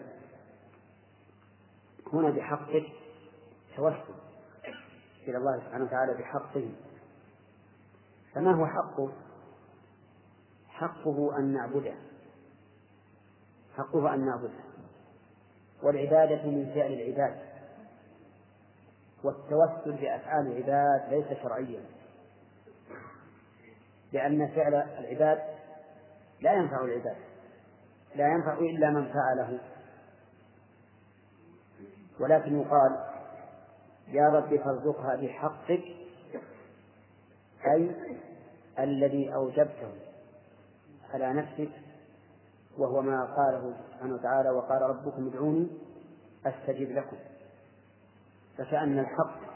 هنا 2.12 2.30
بحقك 2.30 2.86
توسل 3.76 4.14
إلى 5.28 5.36
الله 5.36 5.58
سبحانه 5.58 5.84
وتعالى 5.84 6.14
بحقه. 6.14 6.70
فما 8.34 8.54
هو 8.54 8.66
حقه؟ 8.66 9.12
حقه 10.68 11.38
أن 11.38 11.52
نعبده. 11.52 11.94
حقه 13.76 14.14
أن 14.14 14.26
نعبده. 14.26 14.64
والعبادة 15.82 16.46
من 16.46 16.72
فعل 16.74 16.92
العباد. 16.92 17.51
والتوسل 19.24 19.92
بأفعال 19.92 20.46
العباد 20.46 21.14
ليس 21.14 21.38
شرعيا. 21.42 21.80
لأن 24.12 24.48
فعل 24.48 24.74
العباد 24.74 25.38
لا 26.40 26.52
ينفع 26.52 26.84
العباد 26.84 27.16
لا 28.14 28.28
ينفع 28.28 28.52
إلا 28.58 28.90
من 28.90 29.12
فعله. 29.12 29.58
ولكن 32.20 32.60
يقال 32.60 33.12
يا 34.08 34.28
رب 34.28 34.56
فارزقها 34.56 35.16
بحقك 35.16 35.84
أي 37.66 37.90
الذي 38.78 39.34
أوجبته 39.34 39.92
على 41.14 41.32
نفسك 41.32 41.70
وهو 42.78 43.02
ما 43.02 43.24
قاله 43.24 43.74
سبحانه 43.88 44.14
وتعالى 44.14 44.50
وقال 44.50 44.82
ربكم 44.82 45.26
ادعوني 45.26 45.68
أستجب 46.46 46.90
لكم. 46.90 47.16
فكأن 48.58 48.98
الحق 48.98 49.52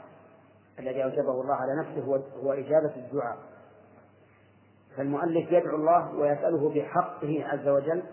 الذي 0.79 1.03
أوجبه 1.03 1.41
الله 1.41 1.55
على 1.55 1.81
نفسه 1.81 2.01
هو, 2.05 2.15
هو 2.15 2.53
إجابة 2.53 2.95
الدعاء. 2.95 3.37
فالمؤلف 4.97 5.51
يدعو 5.51 5.75
الله 5.75 6.15
ويسأله 6.15 6.69
بحقه 6.69 7.45
عز 7.45 7.67
وجل 7.67 8.03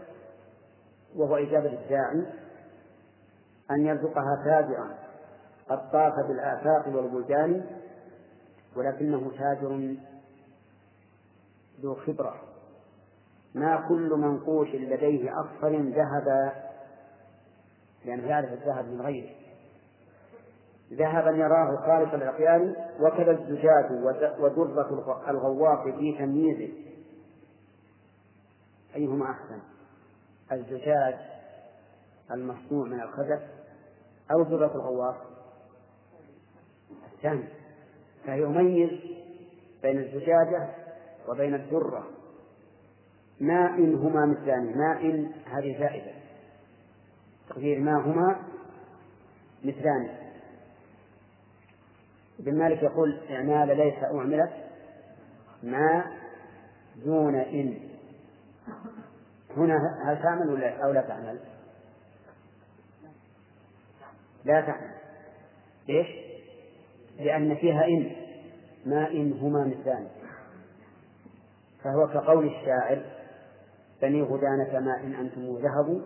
وهو 1.17 1.37
إجابة 1.37 1.73
الداعي 1.73 2.27
أن 3.71 3.87
يرزقها 3.87 4.45
تاجرا 4.45 4.95
قد 5.69 5.91
طاف 5.91 6.15
بالآفاق 6.29 6.89
والبلدان 6.89 7.67
ولكنه 8.77 9.31
تاجر 9.39 9.97
ذو 11.81 11.95
خبرة. 11.95 12.35
ما 13.55 13.89
كل 13.89 14.11
منقوش 14.11 14.69
لديه 14.69 15.31
أصفر 15.41 15.77
ذهب 15.77 16.53
لأنه 18.05 18.27
يعرف 18.27 18.53
الذهب 18.53 18.85
من 18.85 19.01
غيره. 19.01 19.44
ذهبا 20.93 21.31
يراه 21.31 21.77
خالص 21.77 22.15
العقيان 22.15 22.77
وكذا 23.01 23.31
الزجاج 23.31 23.93
ودرة 24.39 25.21
الغواص 25.29 25.79
في 25.99 26.17
تمييزه. 26.19 26.73
أيهما 28.97 29.31
أحسن؟ 29.31 29.59
الزجاج 30.53 31.15
المصنوع 32.31 32.87
من 32.87 33.01
الخزف 33.01 33.41
أو 34.31 34.43
درة 34.43 34.75
الغواص 34.75 35.17
الثاني. 37.15 37.49
فيميز 38.25 38.91
بين 39.83 39.99
الزجاجة 39.99 40.69
وبين 41.29 41.55
الدرة 41.55 42.07
ما 43.41 43.67
إن 43.67 43.95
هما 43.95 44.27
مثلان. 44.27 44.79
ما 44.79 45.01
إن 45.01 45.33
هذه 45.45 45.79
زائدة. 45.79 46.13
تقدير 47.49 47.81
ما 47.81 47.97
هما 47.97 48.37
مثلان. 49.65 50.24
ابن 52.41 52.59
مالك 52.59 52.83
يقول 52.83 53.21
إعمال 53.31 53.77
ليس 53.77 54.05
أعملت 54.05 54.53
ما 55.63 56.05
دون 57.05 57.35
إن. 57.35 57.79
هنا 59.57 59.79
هل 60.05 60.23
تعمل 60.23 60.49
ولا 60.53 60.85
أو 60.85 60.93
لا 60.93 61.01
تعمل؟ 61.01 61.39
لا 64.45 64.61
تعمل. 64.61 64.91
ليش؟ 65.89 66.07
لأن 67.19 67.55
فيها 67.57 67.85
إن 67.85 68.17
ما 68.87 69.11
إن 69.11 69.33
هما 69.33 69.65
مثلان 69.65 70.09
فهو 71.85 72.07
كقول 72.07 72.47
الشاعر 72.47 73.05
بني 74.03 74.23
غدانة 74.23 74.81
ما 74.81 75.01
إن 75.01 75.15
أنتم 75.15 75.57
ذهبوا 75.57 76.01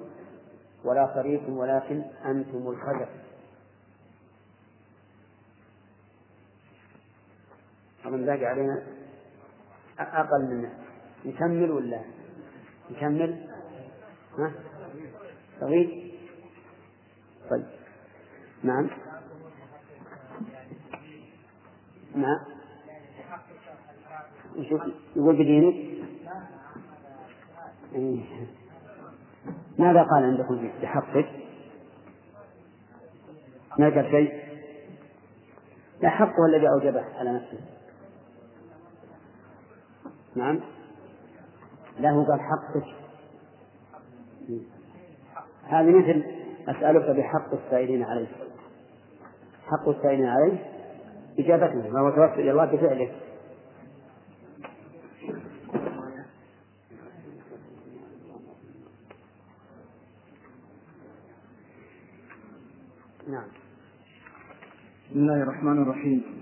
ولا 0.84 1.06
طريق 1.06 1.48
ولكن 1.48 2.02
أنتم 2.24 2.68
الخزف. 2.68 3.08
أظن 8.08 8.26
باقي 8.26 8.46
علينا 8.46 8.82
أقل 9.98 10.42
من 10.44 10.68
نكمل 11.24 11.70
ولا 11.70 12.00
نكمل؟ 12.90 13.48
ها؟ 14.38 14.52
طويل 15.60 16.12
طيب. 17.50 17.66
نعم. 18.62 18.90
نعم. 22.14 22.38
يقول 25.16 25.36
بدينك 25.36 25.74
إيه. 27.94 28.24
ماذا 29.78 30.02
قال 30.02 30.24
عندكم 30.24 30.70
بحقك 30.82 31.28
ما 33.78 33.88
قال 33.94 34.10
شيء؟ 34.10 34.48
لا 36.02 36.08
حقه 36.10 36.46
الذي 36.46 36.68
أوجبه 36.68 37.04
على 37.18 37.32
نفسه. 37.32 37.77
نعم. 40.38 40.60
له 41.98 42.26
قال 42.26 42.40
حقك. 42.40 42.84
هذه 45.64 45.90
مثل 45.98 46.24
أسألك 46.68 47.16
بحق 47.16 47.54
السائلين 47.54 48.02
عليه 48.02 48.28
حق 49.66 49.88
السائلين 49.88 50.26
عليه 50.26 50.64
إجابته 51.38 51.82
فهو 51.92 52.10
توسل 52.10 52.40
إلى 52.40 52.50
الله 52.50 52.64
بفعله. 52.64 53.12
نعم. 63.28 63.48
بسم 65.10 65.18
الله 65.18 65.42
الرحمن 65.42 65.82
الرحيم. 65.82 66.37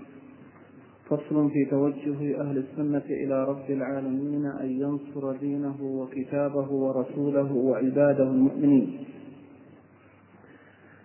فصل 1.09 1.49
في 1.49 1.65
توجه 1.65 2.41
أهل 2.41 2.57
السنة 2.57 3.03
إلى 3.09 3.43
رب 3.43 3.69
العالمين 3.69 4.45
أن 4.45 4.69
ينصر 4.69 5.31
دينه 5.31 5.75
وكتابه 5.81 6.71
ورسوله 6.71 7.53
وعباده 7.53 8.23
المؤمنين. 8.23 8.97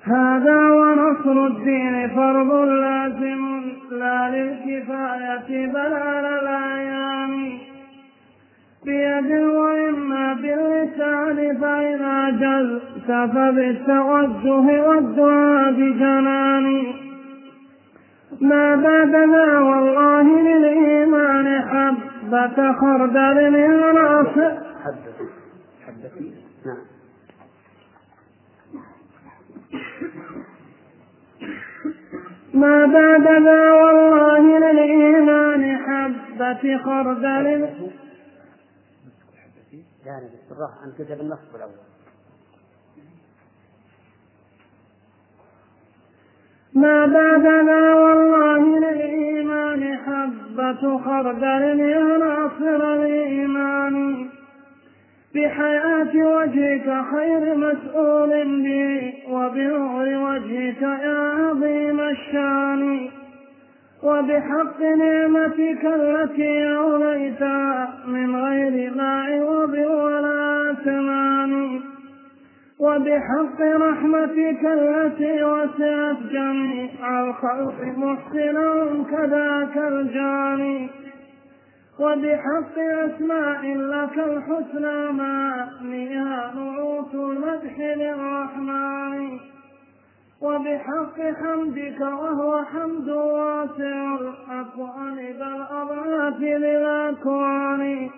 هذا 0.02 0.58
ونصر 0.58 1.46
الدين 1.46 2.08
فرض 2.08 2.52
لازم 2.68 3.62
لا 3.90 4.30
للكفاية 4.30 5.66
بل 5.66 5.92
على 5.94 6.40
الأعيان. 6.40 7.58
بيد 8.84 9.32
وإما 9.42 10.34
باللسان 10.34 11.58
فإذا 11.60 12.30
جزت 12.30 13.06
فبالتوجه 13.06 14.88
والدعاء 14.88 15.72
بجنان. 15.72 16.91
ما 18.40 18.76
بعد 18.76 19.14
ذا 19.14 19.58
والله 19.58 20.22
للإيمان 20.22 21.62
حبة 21.62 22.72
خردل 22.72 23.50
من 23.50 23.82
رأس. 23.82 24.58
حدثي 24.84 25.28
حدثي 25.86 26.34
نعم 26.66 26.84
ما 32.54 32.86
بعد 32.86 33.42
ذا 33.42 33.72
والله 33.72 34.58
للإيمان 34.58 35.76
حبة 35.76 36.78
خردل. 36.84 37.68
لا 40.04 40.20
لا 40.20 40.28
بالراحة 40.50 40.84
أنت 40.84 41.02
كتب 41.02 41.20
النصب 41.20 41.56
الأول. 41.56 41.91
ما 46.74 47.06
بعد 47.06 47.46
ذا 47.66 47.94
والله 47.94 48.78
للإيمان 48.78 49.96
حبة 49.96 50.98
خردل 50.98 51.80
يناصر 51.80 52.94
الإيمان. 52.94 54.26
بحياة 55.34 56.16
وجهك 56.16 57.04
خير 57.14 57.54
مسؤول 57.56 58.62
به 58.62 59.12
وبنور 59.30 60.06
وجهك 60.06 60.82
يا 60.82 61.32
عظيم 61.38 62.00
الشان. 62.00 63.08
وبحق 64.02 64.80
نعمتك 64.80 65.84
التي 65.84 66.76
أوليتها 66.76 67.94
من 68.06 68.36
غير 68.36 68.92
عوض 68.98 69.74
ولا 69.74 70.74
ثمان. 70.84 71.91
وبحق 72.82 73.60
رحمتك 73.60 74.64
التي 74.64 75.44
وسعت 75.44 76.16
جميع 76.32 77.20
الخلق 77.24 77.82
محسنا 77.96 79.04
كذاك 79.10 79.76
الجاني. 79.76 80.90
وبحق 81.98 82.78
أسماء 82.78 83.74
لك 83.76 84.18
الحسنى 84.18 85.12
ما 85.12 85.68
نيها 85.82 86.52
نعوت 86.54 87.14
المدح 87.14 87.78
للرحمن. 87.78 89.38
وبحق 90.42 91.20
حمدك 91.20 92.00
وهو 92.00 92.64
حمد 92.64 93.08
واسع 93.08 94.14
الأكوان 94.14 95.16
بل 95.16 95.64
أضعاف 95.70 96.40
للأكوان. 96.40 98.10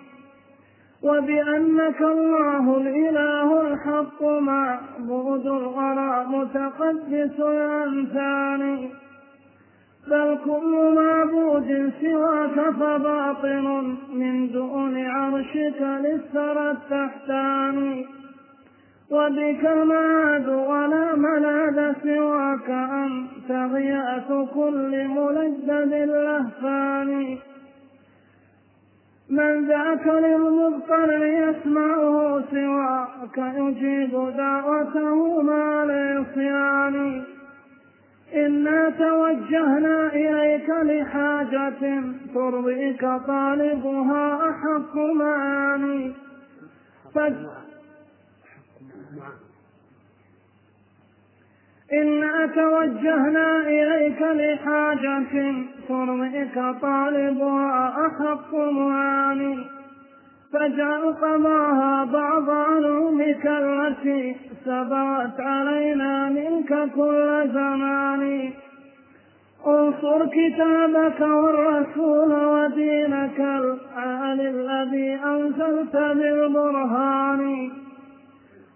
وبأنك 1.03 2.01
الله 2.01 2.77
الإله 2.77 3.61
الحق 3.61 4.23
معبود 4.23 5.47
الورى 5.47 6.25
متقدس 6.27 7.39
الأنثان 7.39 8.89
بل 10.07 10.37
كل 10.45 10.95
معبود 10.95 11.91
سواك 12.01 12.69
فباطل 12.79 13.95
من 14.13 14.51
دون 14.51 15.05
عرشك 15.05 15.81
للثرى 15.81 16.71
التحتان. 16.71 18.05
وبك 19.11 19.65
المعاد 19.65 20.47
ولا 20.47 21.15
ملاذ 21.15 21.93
سواك 22.03 22.69
أنت 22.69 23.51
غياث 23.73 24.27
كل 24.53 25.07
ملذذ 25.07 25.93
اللهفان 25.93 27.37
من 29.29 29.67
ذاك 29.67 30.07
للمضطر 30.07 31.25
يسمعه 31.25 32.43
سواك 32.51 33.37
يجيب 33.37 34.11
دعوته 34.37 35.41
مع 35.41 35.83
العصيان 35.83 37.23
إنا 38.35 38.89
توجهنا 38.89 40.13
إليك 40.13 40.69
لحاجة 40.69 42.03
ترضيك 42.33 43.01
طالبها 43.27 44.49
أحق 44.49 44.95
معاني. 44.95 46.13
إنا 51.95 52.47
توجهنا 52.55 53.67
إليك 53.67 54.21
لحاجة 54.21 55.23
ترضيك 55.87 56.55
طالبها 56.81 58.07
أحق 58.07 58.55
معاني 58.55 59.57
فاجعل 60.53 61.13
قضاها 61.13 62.03
بعض 62.03 62.49
علومك 62.49 63.45
التي 63.45 64.35
سبقت 64.65 65.39
علينا 65.39 66.29
منك 66.29 66.91
كل 66.95 67.49
زمان. 67.53 68.49
انصر 69.67 70.25
كتابك 70.25 71.21
والرسول 71.21 72.31
ودينك 72.45 73.39
العالي 73.39 74.49
الذي 74.49 75.19
أنزلت 75.25 75.95
بالبرهان. 75.95 77.71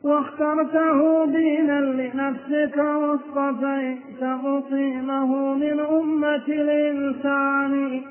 واخترته 0.03 1.25
دينا 1.25 1.79
لنفسك 1.81 2.77
واصطفيت 2.77 4.23
مقيمه 4.23 5.53
من 5.53 5.79
أمة 5.79 6.47
الإنسان. 6.47 8.01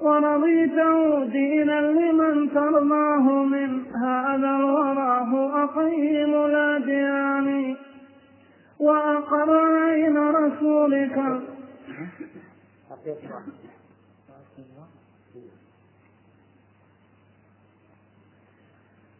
ورضيته 0.00 1.24
دينا 1.24 1.80
لمن 1.80 2.50
ترضاه 2.54 3.44
من 3.44 3.86
هذا 3.86 4.50
الورى 4.56 5.26
هو 5.32 5.64
أقيم 5.64 6.34
الأديان. 6.34 7.76
وأقر 8.80 9.50
عين 9.56 10.18
رسولك. 10.18 11.42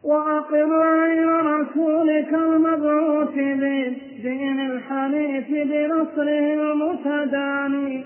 وأقر 0.05 0.83
عين 0.83 1.29
رسولك 1.29 2.35
المبعوث 2.35 3.35
بالدين 3.35 4.61
الحنيف 4.61 5.51
بنصره 5.51 6.55
المتداني. 6.55 8.05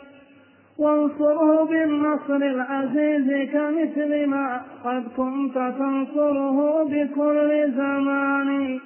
وانصره 0.79 1.65
بالنصر 1.65 2.37
العزيز 2.37 3.51
كمثل 3.53 4.27
ما 4.27 4.61
قد 4.85 5.05
كنت 5.17 5.55
تنصره 5.55 6.85
بكل 6.85 7.73
زمان. 7.73 8.81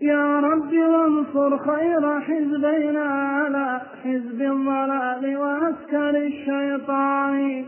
يا 0.00 0.40
رب 0.40 0.72
وانصر 0.72 1.58
خير 1.58 2.20
حزبنا 2.20 3.04
على 3.04 3.80
حزب 4.04 4.42
الضلال 4.42 5.36
وعسكر 5.36 6.10
الشيطان. 6.10 7.64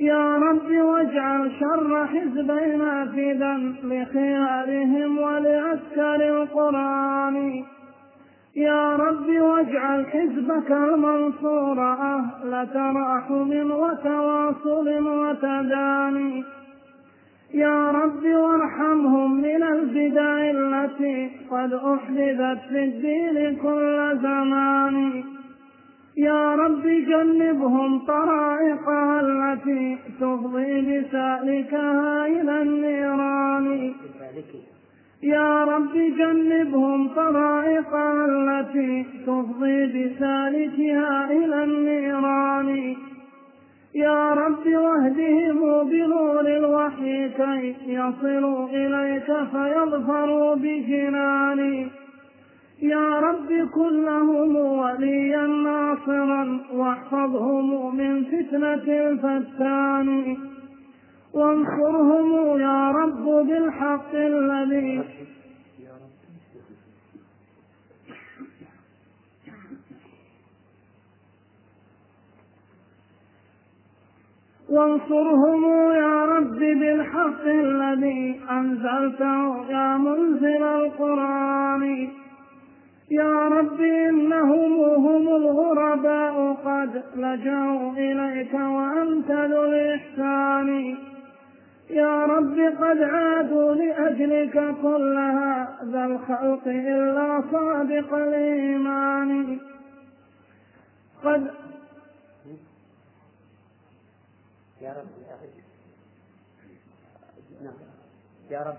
يا 0.00 0.36
رب 0.36 0.70
واجعل 0.70 1.50
شر 1.60 2.06
حزبنا 2.06 3.06
فدا 3.06 3.74
لخيارهم 3.84 5.18
ولعسكر 5.18 6.42
القرآن. 6.42 7.64
يا 8.56 8.96
رب 8.96 9.28
واجعل 9.28 10.06
حزبك 10.06 10.70
المنصور 10.70 11.80
أهل 11.92 12.68
تراحم 12.74 13.70
وتواصل 13.70 14.88
وتداني 15.08 16.44
يا 17.54 17.90
رب 17.90 18.24
وارحمهم 18.24 19.40
من 19.40 19.62
البدع 19.62 20.50
التي 20.50 21.30
قد 21.50 21.72
أحدثت 21.72 22.60
في 22.68 22.84
الدين 22.84 23.56
كل 23.56 24.18
زمان. 24.22 25.24
يا 26.16 26.54
رب 26.54 26.82
جنبهم 26.82 27.98
طرائقها 28.06 29.20
التي 29.20 29.98
تفضي 30.20 30.80
بسالكها 30.80 32.26
إلى 32.26 32.62
النيران. 32.62 33.92
يا 35.22 35.64
رب 35.64 35.94
جنبهم 35.94 37.08
طرائقها 37.08 38.26
التي 38.26 39.06
تفضي 39.26 39.86
بسالكها 39.86 41.30
إلى 41.30 41.64
النيران. 41.64 42.96
يا 43.94 44.34
رب 44.34 44.66
واهدهم 44.66 45.88
بنور 45.90 46.40
الوحي 46.40 47.28
كي 47.28 47.74
يصلوا 47.86 48.68
إليك 48.68 49.26
فيظفروا 49.52 50.54
بجنان 50.54 51.90
يا 52.82 53.20
رب 53.20 53.68
كن 53.74 54.04
لهم 54.04 54.56
وليا 54.56 55.46
ناصرا 55.46 56.60
واحفظهم 56.72 57.96
من 57.96 58.24
فتنة 58.24 58.86
الفتان. 59.08 60.36
وانصرهم 61.34 62.60
يا 62.60 62.90
رب 62.90 63.24
بالحق 63.24 64.14
الذي 64.14 65.02
وانصرهم 74.68 75.64
يا 75.92 76.24
رب 76.24 76.58
بالحق 76.58 77.44
الذي 77.44 78.40
أنزلته 78.50 79.70
يا 79.70 79.96
منزل 79.96 80.62
القرآن. 80.62 82.19
يا 83.10 83.48
رب 83.48 83.80
إنهم 83.80 84.84
هم 85.06 85.28
الغرباء 85.28 86.52
قد 86.52 87.02
لجأوا 87.16 87.92
إليك 87.92 88.54
وأنت 88.54 89.30
ذو 89.30 89.64
الإحسان. 89.64 90.96
يا 91.90 92.24
رب 92.24 92.58
قد 92.80 93.02
عادوا 93.02 93.74
لأجلك 93.74 94.74
كل 94.82 95.18
هذا 95.18 96.04
الخلق 96.04 96.66
إلا 96.66 97.42
صادق 97.52 98.14
الإيمان. 98.14 99.58
قد 101.24 101.50
يا 104.80 104.92
رب 104.92 105.06
نعم. 107.62 107.74
يا 108.50 108.58
رب. 108.58 108.78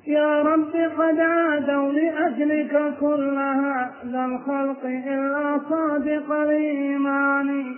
يا 0.09 0.41
رب 0.41 0.75
قد 0.97 1.19
عادوا 1.19 1.91
لأجلك 1.91 2.93
كل 2.99 3.37
هذا 3.37 4.25
الخلق 4.25 4.85
إلا 4.85 5.59
صادق 5.69 6.31
الإيمان. 6.31 7.77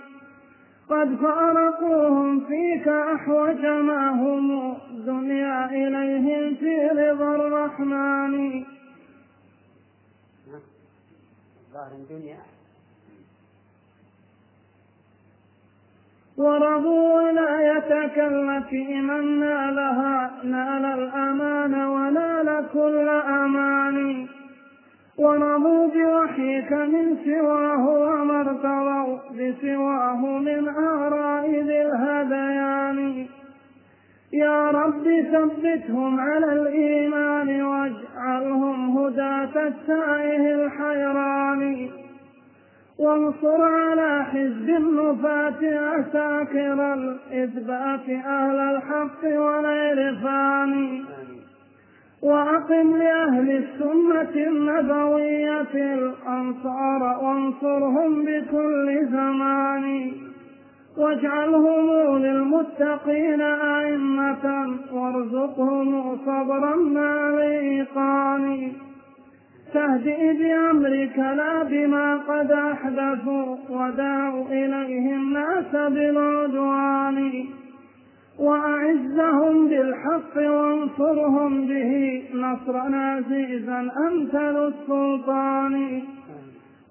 قد 0.88 1.16
فارقوهم 1.16 2.40
فيك 2.40 2.88
أحوج 2.88 3.66
ما 3.66 4.10
هم 4.10 4.76
الدنيا 4.90 5.70
إليهم 5.70 6.54
في 6.54 6.88
رضا 6.88 7.34
الرحمن. 7.34 8.64
ظاهر 11.72 11.92
الدنيا 11.92 12.51
ورضوا 16.38 17.22
ولايتك 17.22 18.18
التي 18.18 19.00
من 19.00 19.40
نالها 19.40 20.30
نال 20.44 20.84
الأمان 20.84 21.74
ونال 21.74 22.66
كل 22.72 23.08
أمان. 23.08 24.26
ورضوا 25.18 25.86
بوحيك 25.86 26.72
من 26.72 27.16
سواه 27.24 27.88
وما 27.88 28.40
ارتضوا 28.40 29.18
بسواه 29.38 30.38
من 30.38 30.68
آراء 30.68 31.50
ذي 31.50 31.82
الهذيان 31.82 33.26
يا 34.32 34.70
رب 34.70 35.04
ثبتهم 35.32 36.20
على 36.20 36.52
الإيمان 36.52 37.62
واجعلهم 37.62 38.98
هداة 38.98 39.66
التائه 39.66 40.54
الحيران. 40.54 42.01
وانصر 43.02 43.62
على 43.62 44.24
حزب 44.24 44.68
النفاة 44.68 45.60
عساكر 45.62 46.94
الإثبات 46.94 48.08
أهل 48.08 48.58
الحق 48.60 49.24
والعرفان 49.24 51.02
وأقم 52.22 52.96
لأهل 52.96 53.50
السنة 53.50 54.46
النبوية 54.48 55.94
الأنصار 55.94 57.18
وانصرهم 57.22 58.24
بكل 58.24 59.06
زمان. 59.06 60.12
واجعلهم 60.96 62.18
للمتقين 62.18 63.40
أئمة 63.40 64.76
وارزقهم 64.92 66.16
صبرا 66.16 66.76
مع 66.76 67.28
الإيقان 67.28 68.72
تهدئ 69.74 70.32
بأمرك 70.32 71.18
لا 71.18 71.62
بما 71.62 72.16
قد 72.16 72.50
أحدثوا 72.50 73.56
ودعوا 73.70 74.46
إليه 74.46 75.14
الناس 75.14 75.72
بالعدوان 75.72 77.44
وأعزهم 78.38 79.68
بالحق 79.68 80.36
وانصرهم 80.36 81.66
به 81.66 82.22
نصرا 82.34 82.96
عزيزا 82.96 83.90
ذو 84.34 84.68
السلطان. 84.68 86.02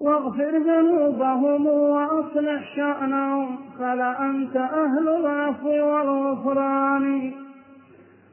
واغفر 0.00 0.58
ذنوبهم 0.58 1.66
وأصلح 1.66 2.76
شأنهم 2.76 3.56
فلا 3.78 4.24
أنت 4.24 4.56
أهل 4.56 5.08
العفو 5.08 5.68
والغفران. 5.68 7.32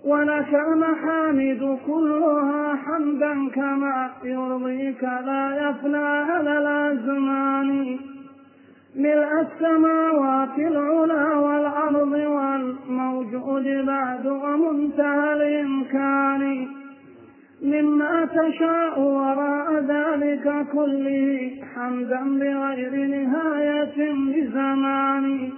ولك 0.05 0.53
المحامد 0.53 1.79
كلها 1.88 2.75
حمدا 2.75 3.49
كما 3.49 4.09
يرضيك 4.23 5.03
لا 5.03 5.69
يفنى 5.69 5.97
على 5.97 6.57
الأزمان 6.59 7.97
ملء 8.95 9.41
السماوات 9.41 10.57
العلى 10.57 11.35
والأرض 11.35 12.12
والموجود 12.12 13.85
بعد 13.85 14.25
ومنتهى 14.27 15.33
الإمكان. 15.33 16.67
مما 17.63 18.25
تشاء 18.25 18.99
وراء 18.99 19.73
ذلك 19.73 20.65
كله 20.73 21.51
حمدا 21.75 22.23
بغير 22.39 23.07
نهاية 23.07 24.13
بزمان 24.13 25.49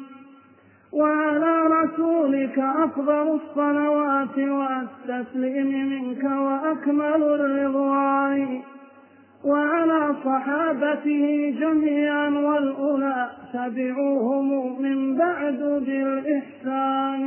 وعلى 0.93 1.84
رسولك 1.84 2.60
أفضل 2.60 3.39
الصلوات 3.39 4.38
والتسليم 4.38 5.89
منك 5.89 6.23
وأكمل 6.23 7.23
الرضوان. 7.23 8.62
وعلى 9.45 10.15
صحابته 10.25 11.56
جميعا 11.60 12.30
والأولى 12.30 13.32
تبعوهم 13.54 14.82
من 14.82 15.17
بعد 15.17 15.60
بالإحسان. 15.86 17.21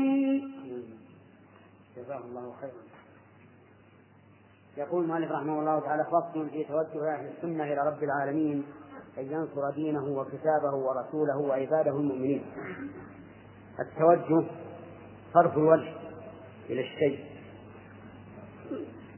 جزاه 1.96 2.20
الله 2.30 2.52
خيرا. 2.60 2.84
يقول 4.76 5.04
المؤلف 5.04 5.32
رحمه 5.32 5.60
الله 5.60 5.80
تعالى 5.80 6.04
فصل 6.04 6.48
في 6.50 6.64
توجه 6.64 7.14
أهل 7.14 7.26
السنة 7.36 7.64
إلى 7.64 7.80
رب 7.86 8.02
العالمين 8.02 8.64
أن 9.18 9.24
ينصر 9.24 9.70
دينه 9.70 10.04
وكتابه 10.04 10.74
ورسوله 10.74 11.38
وعباده 11.38 11.90
المؤمنين. 11.90 12.42
التوجه 13.80 14.46
صرف 15.34 15.56
الوجه 15.56 15.92
إلى 16.70 16.80
الشيء. 16.80 17.18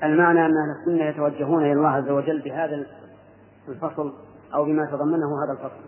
المعنى 0.02 0.46
أن 0.46 0.52
أهل 0.52 0.70
السنة 0.80 1.04
يتوجهون 1.04 1.62
إلى 1.62 1.72
الله 1.72 1.88
عز 1.88 2.10
وجل 2.10 2.42
بهذا 2.42 2.86
الفصل 3.68 4.12
أو 4.54 4.64
بما 4.64 4.86
تضمنه 4.86 5.44
هذا 5.44 5.52
الفصل. 5.52 5.86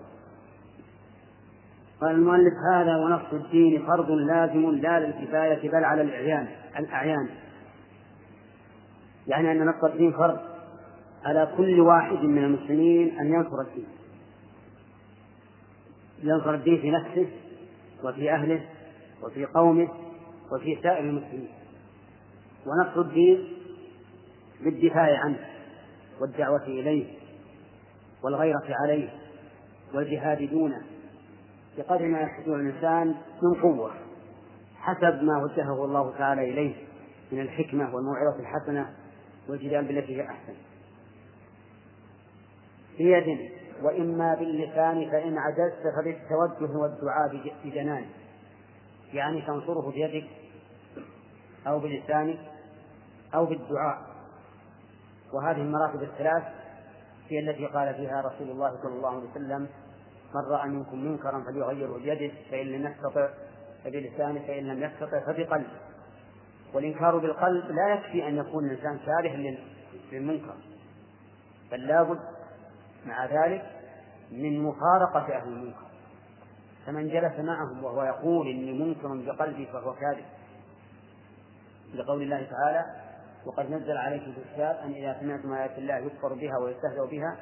قال 2.00 2.10
المؤلف 2.10 2.54
هذا 2.72 2.96
ونص 2.96 3.32
الدين 3.32 3.86
فرض 3.86 4.10
لازم 4.10 4.70
لا 4.70 5.00
للكفاية 5.00 5.70
بل 5.70 5.84
على 5.84 6.02
الأعيان. 6.02 6.48
الأعيان. 6.78 7.28
يعني 9.26 9.52
أن 9.52 9.66
نص 9.66 9.84
الدين 9.84 10.12
فرض 10.12 10.38
على 11.24 11.48
كل 11.56 11.80
واحد 11.80 12.16
من 12.16 12.44
المسلمين 12.44 13.18
أن 13.18 13.26
ينصر 13.26 13.60
الدين. 13.68 13.88
ينصر 16.22 16.54
الدين 16.54 16.80
في 16.80 16.90
نفسه 16.90 17.28
وفي 18.04 18.30
أهله 18.32 18.68
وفي 19.22 19.44
قومه 19.44 19.88
وفي 20.52 20.78
سائر 20.82 20.98
المسلمين. 20.98 21.48
ونصر 22.66 23.00
الدين 23.00 23.48
بالدفاع 24.60 25.18
عنه 25.24 25.38
والدعوة 26.20 26.62
إليه 26.66 27.18
والغيرة 28.22 28.74
عليه 28.82 29.08
والجهاد 29.94 30.50
دونه 30.50 30.82
بقدر 31.78 32.06
ما 32.06 32.20
يستطيع 32.20 32.54
الإنسان 32.54 33.14
من 33.42 33.54
قوة 33.62 33.90
حسب 34.76 35.22
ما 35.22 35.42
وجهه 35.44 35.84
الله 35.84 36.18
تعالى 36.18 36.50
إليه 36.50 36.74
من 37.32 37.40
الحكمة 37.40 37.94
والموعظة 37.94 38.40
الحسنة 38.40 38.94
والجدال 39.48 39.84
بالتي 39.84 40.16
هي 40.16 40.26
أحسن. 40.26 40.54
بيد 42.98 43.50
وإما 43.82 44.34
باللسان 44.34 45.10
فإن 45.10 45.38
عجزت 45.38 45.82
فبالتوجه 45.96 46.76
والدعاء 46.76 47.52
بجنان. 47.64 48.04
يعني 49.12 49.42
تنصره 49.42 49.90
بيدك 49.90 50.28
أو 51.66 51.78
بلسانك 51.78 52.38
أو 53.34 53.46
بالدعاء. 53.46 53.98
وهذه 55.32 55.60
المراتب 55.60 56.02
الثلاث 56.02 56.42
هي 57.28 57.38
التي 57.38 57.66
قال 57.66 57.94
فيها 57.94 58.20
رسول 58.20 58.50
الله 58.50 58.82
صلى 58.82 58.92
الله 58.92 59.08
عليه 59.08 59.30
وسلم 59.30 59.68
من 60.34 60.40
رأى 60.50 60.68
منكم 60.68 61.04
منكرا 61.04 61.44
فليغيره 61.46 61.98
بيده 61.98 62.34
فإن 62.50 62.66
لم 62.66 62.86
يستطع 62.86 63.28
فبلسانه 63.84 64.40
فإن 64.46 64.64
لم 64.64 64.82
يستطع 64.82 65.20
فبقلبه. 65.20 65.88
والإنكار 66.74 67.18
بالقلب 67.18 67.70
لا 67.70 67.94
يكفي 67.94 68.28
أن 68.28 68.36
يكون 68.36 68.64
الإنسان 68.64 68.98
كارها 69.06 69.56
للمنكر 70.12 70.54
بل 71.72 71.86
لابد 71.86 72.20
مع 73.08 73.26
ذلك 73.26 73.62
من 74.32 74.62
مفارقة 74.62 75.36
أهل 75.36 75.48
المنكر. 75.48 75.88
فمن 76.86 77.08
جلس 77.08 77.38
معهم 77.38 77.84
وهو 77.84 78.02
يقول 78.02 78.48
إني 78.48 78.72
منكر 78.72 79.08
بقلبي 79.08 79.66
فهو 79.66 79.94
كاذب. 79.94 80.24
لقول 81.94 82.22
الله 82.22 82.46
تعالى 82.50 82.84
وقد 83.46 83.70
نزل 83.70 83.96
عليكم 83.96 84.32
في 84.32 84.38
الكتاب 84.38 84.76
أن 84.84 84.90
إذا 84.90 85.16
سمعتم 85.20 85.52
آيات 85.52 85.78
الله 85.78 85.96
يكفر 85.96 86.34
بها 86.34 86.58
ويستهزأ 86.58 87.04
بها 87.10 87.36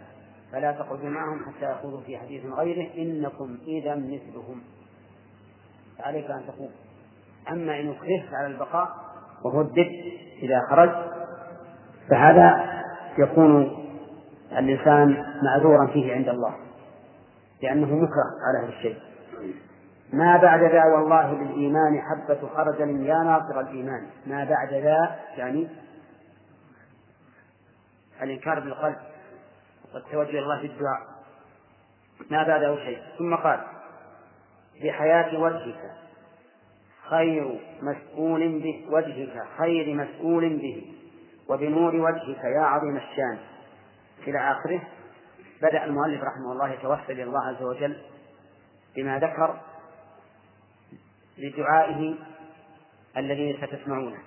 فلا 0.53 0.73
تقعدوا 0.73 1.09
معهم 1.09 1.45
حتى 1.45 1.73
يخوضوا 1.73 2.01
في 2.01 2.19
حديث 2.19 2.45
غيره. 2.45 2.95
إنكم 2.99 3.59
إذا 3.67 3.95
مثلهم. 3.95 4.63
فعليك 5.99 6.31
أن 6.31 6.47
تقوم 6.47 6.71
أما 7.51 7.81
إن 7.81 7.89
أكرهت 7.89 8.35
على 8.35 8.47
البقاء 8.47 8.89
ورددت 9.45 9.93
إذا 10.43 10.61
خرجت 10.71 11.13
فهذا 12.11 12.77
يكون 13.19 13.76
الإنسان 14.57 15.25
معذورا 15.43 15.87
فيه 15.87 16.15
عند 16.15 16.29
الله 16.29 16.55
لأنه 17.63 17.87
مكره 17.87 18.31
على 18.49 18.67
هذا 18.67 18.79
الشيء. 18.79 18.97
ما 20.13 20.37
بعد 20.37 20.61
دعوى 20.61 20.99
الله 20.99 21.33
بالإيمان 21.33 22.01
حبة 22.01 22.49
خردل 22.55 23.07
يا 23.07 23.19
ناصر 23.19 23.61
الإيمان. 23.61 24.07
ما 24.27 24.45
بعد 24.45 24.75
ذا 24.75 25.17
يعني 25.37 25.69
الإنكار 28.23 28.61
بالقلب 28.61 28.97
والتوجه 29.95 30.31
إلى 30.31 30.39
الله 30.39 30.61
في 30.61 30.67
الدعاء. 30.67 31.01
ما 32.31 32.43
بعده 32.43 32.77
شيء. 32.77 32.99
ثم 33.19 33.35
قال 33.35 33.61
بحياة 34.83 35.41
وجهك 35.41 35.93
خير 37.11 37.61
مسؤول 37.83 38.59
به 38.59 38.87
وجهك 38.91 39.43
خير 39.59 39.95
مسؤول 39.95 40.49
به 40.49 40.93
وبنور 41.49 41.95
وجهك 41.97 42.45
يا 42.45 42.61
عظيم 42.61 42.97
الشان. 42.97 43.39
إلى 44.29 44.39
آخره. 44.53 44.83
بدأ 45.63 45.85
المؤلف 45.85 46.23
رحمه 46.23 46.53
الله 46.53 46.73
يتوسل 46.73 47.13
إلى 47.13 47.23
الله 47.23 47.47
عز 47.47 47.63
وجل 47.63 48.03
بما 48.97 49.19
ذكر 49.19 49.61
لدعائه 51.39 52.15
الذي 53.17 53.59
ستسمعونه. 53.63 54.19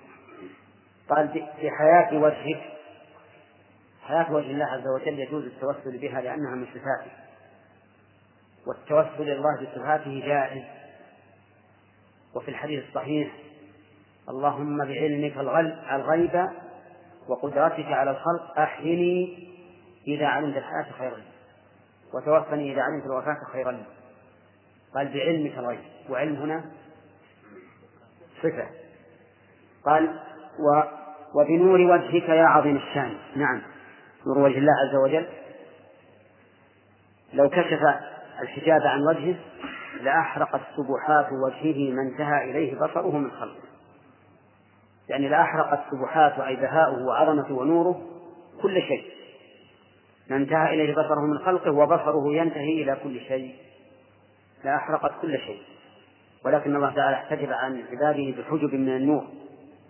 قال 1.08 1.48
بحياة 1.62 2.18
وجهك 2.18 2.62
حياة 4.02 4.32
وجه 4.32 4.50
الله 4.50 4.64
عز 4.64 4.86
وجل 4.86 5.18
يجوز 5.18 5.44
التوسل 5.44 5.98
بها 5.98 6.20
لأنها 6.20 6.54
من 6.54 6.66
صفاته. 6.66 7.10
والتوسل 8.66 9.22
إلى 9.22 9.32
الله 9.32 9.62
بصفاته 9.62 10.22
جائز. 10.26 10.64
وفي 12.34 12.48
الحديث 12.48 12.88
الصحيح 12.88 13.32
اللهم 14.28 14.78
بعلمك 14.78 15.36
الغيب 15.92 16.48
وقدرتك 17.28 17.86
على 17.86 18.10
الخلق 18.10 18.58
أحيني 18.58 19.49
إذا 20.06 20.26
علمت 20.26 20.56
الحياة 20.56 20.92
خيرا 20.98 21.16
لي 21.16 21.22
وتوفني 22.14 22.72
إذا 22.72 22.82
علمت 22.82 23.04
الوفاة 23.04 23.36
خيرا. 23.52 23.70
لي 23.70 23.84
قال 24.94 25.08
بعلمك 25.08 25.58
الغيب. 25.58 25.80
وعلم 26.10 26.36
هنا 26.36 26.64
صفة. 28.42 28.68
قال 29.84 30.20
و 30.58 30.82
وبنور 31.34 31.80
وجهك 31.80 32.28
يا 32.28 32.44
عظيم 32.44 32.76
الشان. 32.76 33.16
نعم. 33.36 33.62
نور 34.26 34.38
وجه 34.38 34.58
الله 34.58 34.72
عز 34.72 34.96
وجل. 34.96 35.26
لو 37.32 37.48
كشف 37.48 37.80
الحجاب 38.40 38.82
عن 38.82 39.02
وجهه 39.02 39.36
لأحرقت 40.00 40.60
سبحات 40.76 41.26
وجهه 41.32 41.92
ما 41.92 42.02
انتهى 42.02 42.50
إليه 42.50 42.74
بصره 42.74 43.16
من 43.16 43.30
خلقه. 43.30 43.70
يعني 45.08 45.28
لأحرقت 45.28 45.80
سبحات 45.90 46.38
أي 46.38 46.56
بهاؤه 46.56 47.06
وعظمته 47.06 47.54
ونوره 47.54 48.02
كل 48.62 48.82
شيء. 48.82 49.19
ما 50.30 50.36
انتهى 50.36 50.74
إليه 50.74 50.92
بصره 50.92 51.20
من 51.20 51.38
خلقه 51.38 51.70
وبصره 51.70 52.34
ينتهي 52.34 52.82
إلى 52.82 52.96
كل 53.02 53.20
شيء. 53.20 53.54
لأحرقت 54.64 55.12
كل 55.22 55.38
شيء. 55.38 55.62
ولكن 56.44 56.76
الله 56.76 56.94
تعالى 56.94 57.16
احتجب 57.16 57.52
عن 57.52 57.84
عباده 57.90 58.42
بحجب 58.42 58.74
من 58.74 58.96
النور 58.96 59.24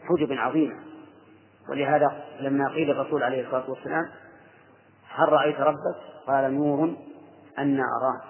حجب 0.09 0.33
عظيمة. 0.33 0.75
ولهذا 1.71 2.25
لما 2.41 2.69
قيل 2.69 2.91
الرسول 2.91 3.23
عليه 3.23 3.47
الصلاة 3.47 3.71
والسلام 3.71 4.05
هل 5.09 5.29
رأيت 5.29 5.61
ربك؟ 5.61 5.97
قال 6.27 6.55
نور 6.55 6.95
أن 7.59 7.81
أراه. 7.81 8.21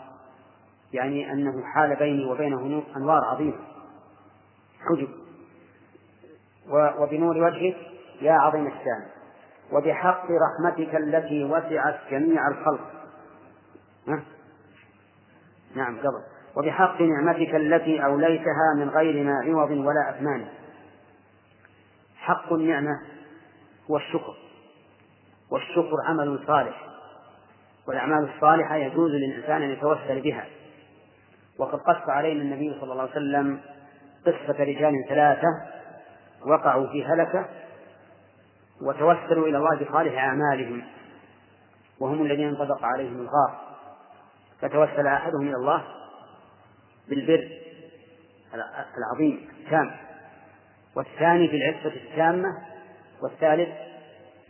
يعني 0.93 1.33
أنه 1.33 1.65
حال 1.75 1.97
بيني 1.97 2.25
وبينه 2.25 2.61
نور 2.61 2.85
أنوار 2.97 3.25
عظيمة. 3.25 3.59
حجب. 4.91 5.09
وبنور 6.99 7.37
وجهك 7.37 7.77
يا 8.21 8.33
عظيم 8.33 8.67
الشان. 8.67 9.20
وبحق 9.73 10.25
رحمتك 10.25 10.95
التي 10.95 11.45
وسعت 11.45 11.99
جميع 12.11 12.49
الخلق؟ 12.49 12.91
نعم 15.77 15.99
قبل. 15.99 16.23
وبحق 16.57 17.01
نعمتك 17.01 17.55
التي 17.55 18.05
أوليتها 18.05 18.75
من 18.77 18.89
غير 18.89 19.25
ما 19.25 19.35
عوض 19.45 19.71
ولا 19.71 20.11
أثمان. 20.11 20.47
حق 22.17 22.53
النعمة 22.53 23.01
هو 23.91 23.97
الشكر. 23.97 24.35
والشكر 25.51 25.97
عمل 26.09 26.45
صالح. 26.47 26.87
والأعمال 27.89 28.31
الصالحة 28.35 28.77
يجوز 28.77 29.11
للإنسان 29.11 29.63
أن 29.63 29.71
يتوسل 29.71 30.21
بها. 30.21 30.47
وقد 31.59 31.79
قص 31.79 32.09
علينا 32.09 32.43
النبي 32.43 32.81
صلى 32.81 32.93
الله 32.93 33.03
عليه 33.03 33.13
وسلم 33.13 33.61
قصة 34.27 34.65
رجال 34.65 34.95
ثلاثة 35.09 35.49
وقعوا 36.47 36.87
في 36.87 37.05
هلكة 37.05 37.49
وتوسلوا 38.83 39.47
إلى 39.47 39.59
الله 39.59 39.85
بصالح 39.85 40.25
أعمالهم 40.25 40.85
وهم 42.01 42.23
الذين 42.23 42.49
انطبق 42.49 42.85
عليهم 42.85 43.21
الغار. 43.21 43.61
فتوسل 44.61 45.07
أحدهم 45.07 45.49
إلى 45.49 45.57
الله 45.57 45.85
بالبر 47.09 47.49
العظيم 48.99 49.49
التام 49.59 49.91
والثاني 50.97 51.47
بالعفة 51.47 51.89
التامة 51.89 52.49
والثالث 53.23 53.69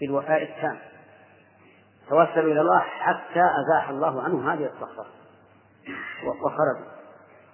بالوفاء 0.01 0.43
التام. 0.43 0.79
توسلوا 2.09 2.53
إلى 2.53 2.61
الله 2.61 2.81
حتى 2.81 3.43
أزاح 3.43 3.89
الله 3.89 4.23
عنه 4.23 4.53
هذه 4.53 4.67
الصخرة 4.67 5.07
وخرجوا. 6.25 6.91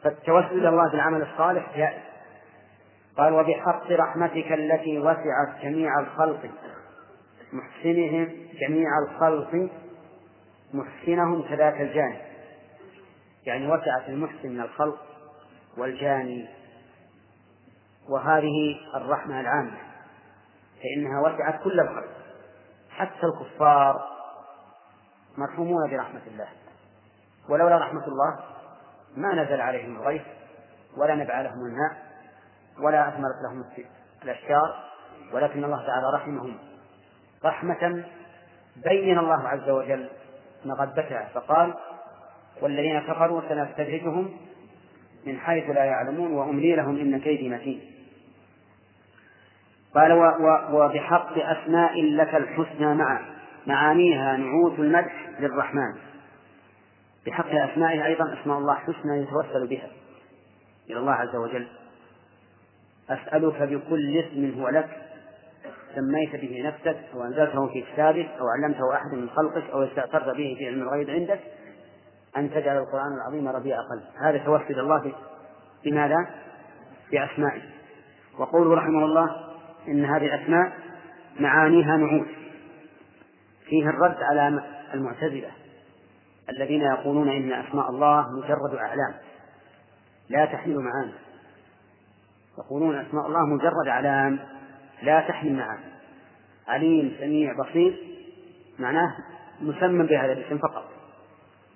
فالتوسل 0.03 0.59
إلى 0.59 0.69
الله 0.69 0.91
بالعمل 0.91 1.23
الصالح 1.23 1.77
جائز. 1.77 2.16
قال 3.17 3.33
وبحق 3.33 3.91
رحمتك 3.91 4.53
التي 4.53 4.99
وسعت 4.99 5.63
جميع 5.63 6.01
الخلق. 6.01 6.51
محسنهم 7.53 8.49
جميع 8.61 8.89
الخلق. 9.09 9.71
محسنهم 10.75 11.43
كذاك 11.49 11.81
الجانب 11.81 12.21
يعني 13.47 13.67
وسعت 13.67 14.09
المحسن 14.09 14.49
من 14.49 14.61
الخلق 14.61 14.99
والجاني 15.79 16.49
وهذه 18.09 18.77
الرحمة 18.95 19.41
العامة. 19.41 19.79
فإنها 20.83 21.21
وسعت 21.21 21.63
كل 21.63 21.81
الخلق. 21.81 22.17
حتى 22.91 23.27
الكفار 23.27 24.01
مرحومون 25.39 25.91
برحمة 25.91 26.23
الله. 26.27 26.49
ولولا 27.49 27.79
رحمة 27.79 28.07
الله 28.07 28.39
ما 29.17 29.45
نزل 29.45 29.61
عليهم 29.61 29.97
الغيث 29.97 30.23
ولا 30.97 31.15
نبع 31.15 31.41
لهم 31.41 31.67
الماء. 31.67 32.07
ولا 32.81 33.09
أثمرت 33.09 33.37
لهم 33.43 33.65
الأشجار 34.23 34.85
ولكن 35.33 35.65
الله 35.65 35.87
تعالى 35.87 36.07
رحمهم. 36.15 36.59
رحمة 37.45 38.05
بين 38.77 39.19
الله 39.19 39.49
عز 39.49 39.71
وجل. 39.71 40.09
مغبتها 40.65 41.29
فقال 41.35 41.75
والذين 42.63 43.01
كفروا 43.01 43.41
سنستدرجهم 43.49 44.37
من 45.27 45.39
حيث 45.39 45.71
لا 45.71 45.85
يعلمون 45.85 46.33
وأملي 46.33 46.77
لهم 46.77 46.97
إن 46.97 47.21
كيدي 47.21 47.49
متين. 47.49 47.81
قال 49.95 50.13
وبحق 50.73 51.33
أسماء 51.39 52.03
لك 52.03 52.35
الحسنى 52.35 52.95
معا 52.95 53.21
معانيها 53.67 54.37
نعوت 54.37 54.79
المدح 54.79 55.29
للرحمن. 55.41 55.95
بحق 57.27 57.55
أسمائه 57.55 58.07
أيضا 58.07 58.41
أسماء 58.41 58.59
الله 58.59 58.75
حسنى 58.75 59.23
يتوسل 59.23 59.67
بها 59.67 59.89
إلى 60.91 60.99
الله 60.99 61.13
عز 61.13 61.37
وجل. 61.37 61.69
أسألك 63.11 63.63
بكل 63.63 64.19
اسم 64.19 64.61
هو 64.61 64.69
لك 64.69 64.89
سميت 65.95 66.37
به 66.37 66.69
نفسك 66.69 66.97
أو 67.15 67.25
أنزلته 67.25 67.67
في 67.67 67.85
كتابك 67.93 68.29
أو 68.41 68.47
علمته 68.49 68.95
أحد 68.95 69.15
من 69.15 69.31
خلقك 69.31 69.71
أو 69.71 69.83
استأثرت 69.83 70.37
به 70.37 70.57
في 70.59 70.67
علم 70.67 70.83
الغيب 70.83 71.11
عندك 71.11 71.41
أن 72.37 72.51
تجعل 72.51 72.77
القرآن 72.77 73.13
العظيم 73.17 73.49
ربيع 73.49 73.77
قلب 73.77 74.03
هذا 74.23 74.39
توسل 74.39 74.81
الله 74.81 75.13
بماذا؟ 75.85 76.31
بأسمائه. 77.13 77.63
وقوله 78.39 78.75
رحمه 78.75 79.05
الله 79.05 79.31
إن 79.89 80.05
هذه 80.05 80.27
الأسماء 80.27 80.73
معانيها 81.41 81.97
نعوت. 81.97 82.27
فيه 83.67 83.89
الرد 83.89 84.17
على 84.21 84.63
المعتزلة 84.95 85.51
الذين 86.51 86.81
يقولون 86.81 87.29
إن 87.29 87.53
أسماء 87.53 87.91
الله 87.91 88.27
مجرد 88.33 88.75
أعلام 88.75 89.15
لا 90.29 90.45
تحمل 90.45 90.79
معاني. 90.79 91.13
يقولون 92.59 92.97
أسماء 92.97 93.27
الله 93.27 93.47
مجرد 93.47 93.89
أعلام 93.89 94.39
لا 95.03 95.21
تحمل 95.21 95.57
معاني 95.57 95.97
عليم 96.69 97.17
سميع 97.21 97.53
بصير 97.53 97.99
معناه 98.79 99.17
مسمى 99.61 100.07
بهذا 100.07 100.33
الاسم 100.33 100.59
فقط. 100.59 100.85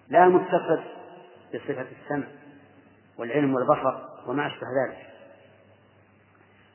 لا 0.08 0.28
متصف 0.28 0.84
بصفة 1.54 1.86
السمع 2.02 2.26
والعلم 3.18 3.54
والبصر 3.54 3.94
وما 4.26 4.46
أشبه 4.46 4.66
ذلك. 4.86 5.06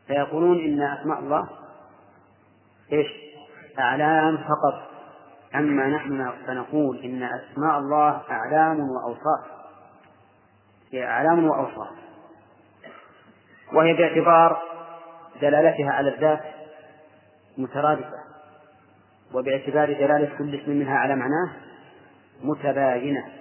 فيقولون 0.07 0.59
إن 0.59 0.81
أسماء 0.81 1.19
الله 1.19 1.49
إيش؟ 2.91 3.07
أعلام 3.79 4.37
فقط. 4.37 4.89
أما 5.55 5.87
نحن 5.87 6.31
فنقول 6.47 7.03
إن 7.03 7.23
أسماء 7.23 7.79
الله 7.79 8.21
أعلام 8.31 8.79
وأوصاف. 8.79 9.45
هي 10.91 11.05
أعلام 11.05 11.45
وأوصاف. 11.45 12.04
وهي 13.73 13.93
باعتبار 13.93 14.61
دلالتها 15.41 15.91
على 15.91 16.15
الذات 16.15 16.41
مترادفة 17.57 18.25
وباعتبار 19.33 19.93
دلالة 19.93 20.37
كل 20.37 20.55
اسم 20.55 20.71
منها 20.71 20.97
على 20.97 21.15
معناه 21.15 21.51
متباينة. 22.43 23.31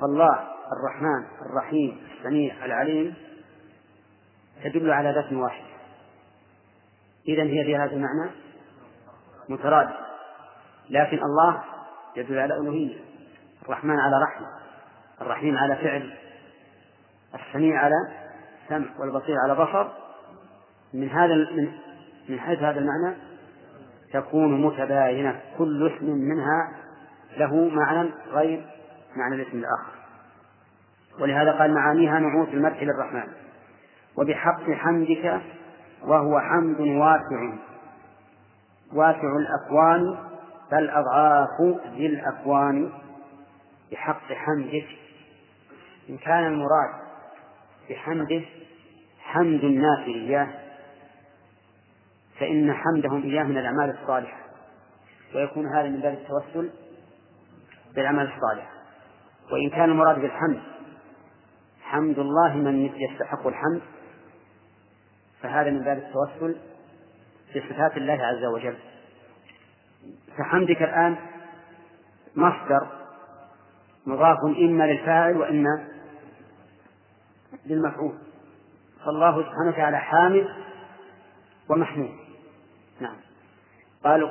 فالله 0.00 0.48
الرحمن 0.72 1.46
الرحيم 1.50 2.00
السميع 2.18 2.64
العليم 2.64 3.14
تدل 4.64 4.90
على 4.90 5.12
ذات 5.12 5.32
واحد. 5.32 5.64
إذا 7.28 7.42
هي 7.42 7.64
في 7.64 7.76
هذا 7.76 7.92
المعنى 7.92 8.30
مترادفة. 9.48 10.06
لكن 10.90 11.18
الله 11.18 11.62
يدل 12.16 12.38
على 12.38 12.54
ألوهية. 12.54 12.98
الرحمن 13.62 13.98
على 13.98 14.16
رحمة 14.22 14.46
الرحيم 15.20 15.56
على 15.58 15.76
فعل 15.76 16.14
السميع 17.34 17.78
على 17.78 18.19
سمع 18.70 18.86
والبصير 18.98 19.36
على 19.44 19.54
بصر 19.54 19.88
من 20.94 21.10
هذا 21.10 21.34
من 21.34 21.72
من 22.28 22.40
حيث 22.40 22.58
هذا 22.58 22.78
المعنى 22.78 23.16
تكون 24.12 24.62
متباينة 24.62 25.40
كل 25.58 25.92
اسم 25.92 26.06
منها 26.06 26.72
له 27.36 27.68
معنى 27.68 28.10
غير 28.32 28.66
معنى 29.16 29.34
الاسم 29.34 29.58
الآخر. 29.58 29.92
ولهذا 31.20 31.52
قال 31.52 31.74
معانيها 31.74 32.18
نعوت 32.18 32.48
المدح 32.48 32.82
للرحمن. 32.82 33.32
وبحق 34.16 34.70
حمدك 34.70 35.40
وهو 36.02 36.40
حمد 36.40 36.80
واسع. 36.80 37.58
واسع 38.92 39.36
الأكوان 39.36 40.18
بل 40.72 40.90
أضعاف 40.90 41.80
ذي 41.94 42.06
الأكوان. 42.06 42.92
بحق 43.92 44.32
حمدك. 44.32 44.86
إن 46.10 46.16
كان 46.16 46.46
المراد 46.46 47.09
بحمده 47.90 48.42
حمد 49.20 49.64
الناس 49.64 49.98
إياه 50.06 50.48
فإن 52.38 52.74
حمدهم 52.74 53.22
إياه 53.22 53.42
من 53.42 53.58
الأعمال 53.58 53.98
الصالحة 54.02 54.40
ويكون 55.34 55.66
هذا 55.76 55.88
من 55.88 56.00
باب 56.00 56.12
التوسل 56.12 56.70
بالأعمال 57.94 58.32
الصالحة. 58.32 58.70
وإن 59.52 59.70
كان 59.70 59.90
المراد 59.90 60.20
بالحمد 60.20 60.60
حمد 61.82 62.18
الله 62.18 62.56
من 62.56 62.84
يستحق 62.84 63.46
الحمد 63.46 63.82
فهذا 65.42 65.70
من 65.70 65.82
باب 65.82 65.98
التوسل 65.98 66.56
بصفات 67.56 67.96
الله 67.96 68.26
عز 68.26 68.44
وجل. 68.44 68.76
فحمدك 70.38 70.82
الآن 70.82 71.16
مصدر 72.36 72.86
مضاف 74.06 74.38
إما 74.58 74.84
للفاعل 74.84 75.36
وإما 75.36 75.88
للمفعول. 77.66 78.14
فالله 79.04 79.42
سبحانه 79.42 79.68
وتعالى 79.68 79.98
حامد 79.98 80.46
ومحمود. 81.68 82.10
نعم. 83.00 83.16
قالوا 84.04 84.28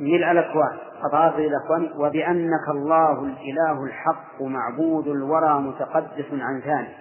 ملء 0.00 0.30
الأكوان 0.30 0.78
أضاف 1.02 1.34
إلى 1.34 1.46
الأكوان 1.46 1.92
وبأنك 1.96 2.68
الله 2.68 3.24
الإله 3.24 3.84
الحق 3.84 4.42
معبود 4.42 5.08
الورى 5.08 5.60
متقدس 5.60 6.26
عن 6.32 6.60
ثاني. 6.60 6.94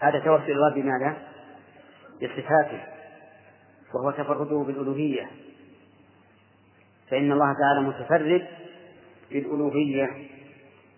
هذا 0.00 0.18
توسل 0.18 0.52
الله 0.52 0.74
بماذا؟ 0.74 1.16
بصفاته 2.22 2.80
وهو 3.94 4.10
تفرده 4.10 4.56
بالألوهية. 4.58 5.30
فإن 7.10 7.32
الله 7.32 7.54
تعالى 7.60 7.88
متفرد 7.88 8.46
بالألوهية 9.30 10.28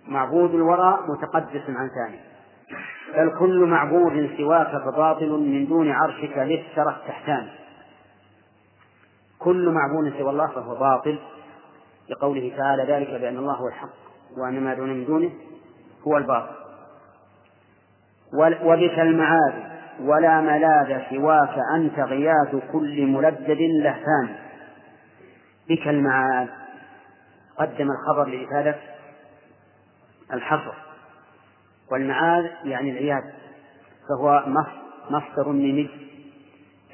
معبود 0.09 0.55
الورى 0.55 0.99
متقدس 1.09 1.63
عن 1.69 1.91
ثاني. 1.95 2.32
بل 3.17 3.39
كل 3.39 3.67
معبود 3.67 4.31
سواك 4.37 4.83
فباطل 4.85 5.31
من 5.31 5.67
دون 5.67 5.91
عرشك 5.91 6.39
للثرى 6.39 6.97
تحتان 7.09 7.49
كل 9.39 9.69
معبود 9.71 10.13
سوى 10.19 10.31
الله 10.31 10.47
فهو 10.47 10.75
باطل. 10.75 11.19
لقوله 12.09 12.53
تعالى 12.57 12.83
ذلك 12.83 13.21
بأن 13.21 13.37
الله 13.37 13.55
هو 13.55 13.69
الحق 13.69 13.95
وأن 14.37 14.61
ما 14.61 14.75
دون 14.75 14.89
من 14.89 15.05
دونه 15.05 15.31
هو 16.09 16.17
الباطل. 16.17 16.55
وبك 18.63 18.99
المعاد 18.99 19.55
ولا 20.01 20.41
ملاذ 20.41 21.01
سواك 21.11 21.59
أنت 21.75 21.99
غياث 21.99 22.57
كل 22.73 23.07
ملدد 23.07 23.59
لهفان. 23.83 24.37
بك 25.69 25.89
المعاد 25.89 26.49
قدم 27.59 27.89
الخبر 27.91 28.25
لإفادة 28.25 28.77
الحصر 30.33 30.92
والمعاذ 31.91 32.45
يعني 32.65 32.91
العياذ 32.91 33.23
فهو 34.09 34.45
مصدر 35.11 35.53
ميمي 35.53 35.91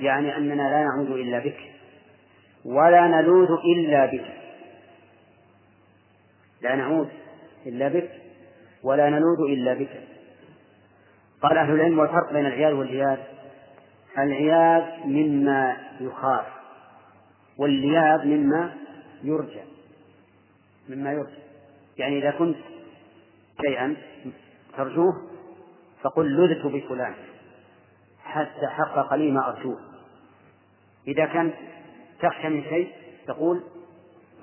يعني 0.00 0.36
أننا 0.36 0.54
لا 0.54 0.84
نعود 0.84 1.10
إلا 1.10 1.38
بك 1.38 1.58
ولا 2.64 3.06
نلوذ 3.06 3.48
إلا 3.76 4.06
بك 4.06 4.24
لا 6.62 6.74
نعود 6.74 7.08
إلا 7.66 7.88
بك 7.88 8.10
ولا 8.82 9.10
نلوذ 9.10 9.50
إلا 9.50 9.74
بك. 9.74 10.00
قال 11.42 11.58
أهل 11.58 11.74
العلم 11.74 11.98
والفرق 11.98 12.32
بين 12.32 12.46
العياذ 12.46 12.72
والعياذ 12.72 13.18
العياذ 14.18 15.06
مما 15.06 15.76
يخاف 16.00 16.46
واللياذ 17.58 18.26
مما 18.26 18.74
يرجى 19.22 19.62
مما 20.88 21.12
يرجى. 21.12 21.38
يعني 21.98 22.18
إذا 22.18 22.30
كنت 22.30 22.56
شيئا 23.66 23.96
ترجوه 24.78 25.22
فقل 26.02 26.36
لذت 26.36 26.66
بفلان 26.66 27.14
حتى 28.24 28.66
حقق 28.66 29.14
لي 29.14 29.30
ما 29.30 29.48
أرجوه. 29.48 29.78
إذا 31.08 31.26
كنت 31.26 31.54
تخشى 32.20 32.48
من 32.48 32.62
شيء 32.62 32.92
تقول 33.26 33.62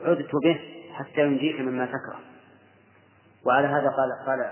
عدت 0.03 0.31
به 0.43 0.59
حتى 0.93 1.21
ينجيك 1.21 1.59
مما 1.59 1.85
تكره. 1.85 2.19
وعلى 3.45 3.67
هذا 3.67 3.89
قال 3.89 4.25
قال 4.27 4.51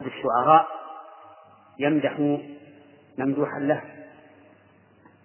الشعراء 0.00 0.68
يمدح 1.78 2.40
ممدوحا 3.18 3.58
له 3.58 3.82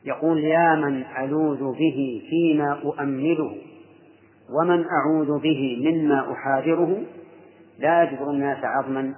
يقول 0.05 0.43
يا 0.43 0.75
من 0.75 1.05
ألوذ 1.05 1.71
به 1.71 2.27
فيما 2.29 2.71
أؤمله 2.71 3.57
ومن 4.49 4.85
أعوذ 4.85 5.39
به 5.39 5.91
مما 5.91 6.33
أحاذره 6.33 7.03
لا 7.79 8.03
يجبر 8.03 8.29
الناس 8.29 8.57
عظما 8.63 9.15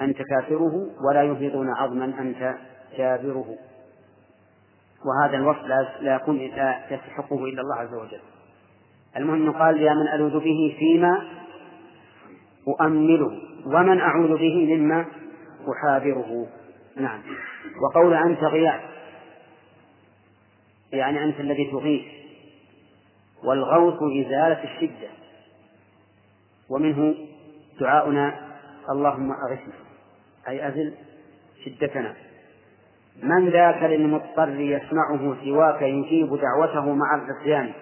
أنت 0.00 0.16
كافره 0.16 0.86
ولا 1.08 1.22
يهبطون 1.22 1.70
عظما 1.70 2.04
أنت 2.04 2.54
جابره 2.98 3.56
وهذا 5.04 5.36
الوصف 5.36 5.62
لا 6.00 6.14
يكون 6.14 6.38
لا 6.38 6.80
يستحقه 6.90 7.44
إلا 7.44 7.62
الله 7.62 7.76
عز 7.76 7.94
وجل. 7.94 8.20
المهم 9.16 9.52
قال 9.52 9.80
يا 9.80 9.94
من 9.94 10.08
ألوذ 10.14 10.38
به 10.40 10.76
فيما 10.78 11.22
أؤمله 12.68 13.40
ومن 13.66 14.00
أعوذ 14.00 14.38
به 14.38 14.76
مما 14.76 15.06
أحاذره. 15.72 16.46
نعم. 16.96 17.22
وقول 17.82 18.14
أنت 18.14 18.44
غياث 18.44 18.80
يعني 20.92 21.24
أنت 21.24 21.40
الذي 21.40 21.70
تغيث. 21.70 22.04
والغوث 23.44 24.26
إزالة 24.26 24.64
الشدة 24.64 25.08
ومنه 26.70 27.14
دعاؤنا 27.80 28.34
اللهم 28.90 29.32
أغثنا. 29.32 29.85
أي 30.48 30.68
أزل 30.68 30.94
شدتنا. 31.64 32.14
من 33.22 33.48
ذاك 33.48 33.82
للمضطر 33.82 34.48
يسمعه 34.48 35.44
سواك 35.44 35.82
يجيب 35.82 36.38
دعوته 36.40 36.94
مع 36.94 37.14
العصيان 37.14 37.72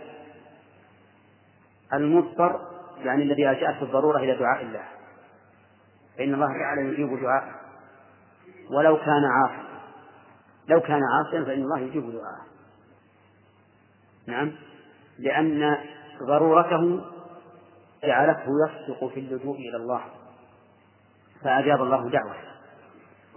المضطر 1.93 2.61
يعني 3.05 3.23
الذي 3.23 3.51
ألجأته 3.51 3.83
الضرورة 3.83 4.19
إلى 4.19 4.37
دعاء 4.37 4.63
الله. 4.63 4.85
فإن 6.19 6.35
الله 6.35 6.47
تعالى 6.47 6.81
يجيب 6.81 7.21
دعاءه. 7.21 7.55
ولو 8.71 8.97
كان 8.97 9.25
عاصيا. 9.25 9.65
لو 10.69 10.81
كان 10.81 11.01
عاصيا 11.05 11.45
فإن 11.45 11.63
الله 11.63 11.79
يجيب 11.79 12.03
دعاءه. 12.03 12.47
نعم؟ 14.27 14.53
لأن 15.19 15.79
ضرورته 16.29 17.01
جعلته 18.05 18.47
يصدق 18.67 19.07
في 19.07 19.21
اللجوء 19.21 19.57
إلى 19.57 19.77
الله. 19.77 20.01
فأجاب 21.43 21.83
الله 21.83 22.11
دعوته. 22.11 22.54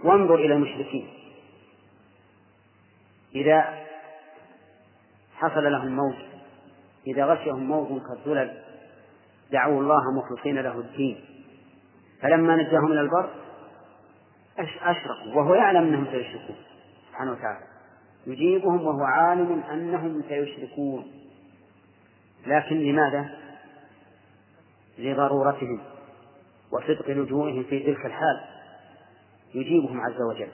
وانظر 0.04 0.34
إلى 0.34 0.54
المشركين. 0.54 1.08
إذا 3.34 3.84
حصل 5.36 5.72
لهم 5.72 5.96
موت 5.96 6.16
إذا 7.06 7.24
غشهم 7.24 7.68
موت 7.68 8.02
كالظلل 8.02 8.62
دعوا 9.52 9.80
الله 9.80 10.02
مخلصين 10.18 10.58
له 10.58 10.80
الدين. 10.80 11.24
فلما 12.22 12.56
نجاهم 12.56 12.92
إلى 12.92 13.00
البر 13.00 13.30
أشركوا 14.58 15.34
وهو 15.34 15.54
يعلم 15.54 15.86
أنهم 15.86 16.06
سيشركون 16.12 16.56
سبحانه 17.10 17.32
وتعالى. 17.32 17.66
يجيبهم 18.26 18.86
وهو 18.86 19.04
عالم 19.04 19.62
أنهم 19.72 20.22
سيشركون. 20.28 21.12
لكن 22.46 22.76
لماذا؟ 22.76 23.30
لضرورتهم 24.98 25.80
وصدق 26.72 27.10
لجوئهم 27.10 27.62
في 27.62 27.80
تلك 27.80 28.06
الحال. 28.06 28.57
يجيبهم 29.54 30.00
عز 30.00 30.22
وجل 30.30 30.48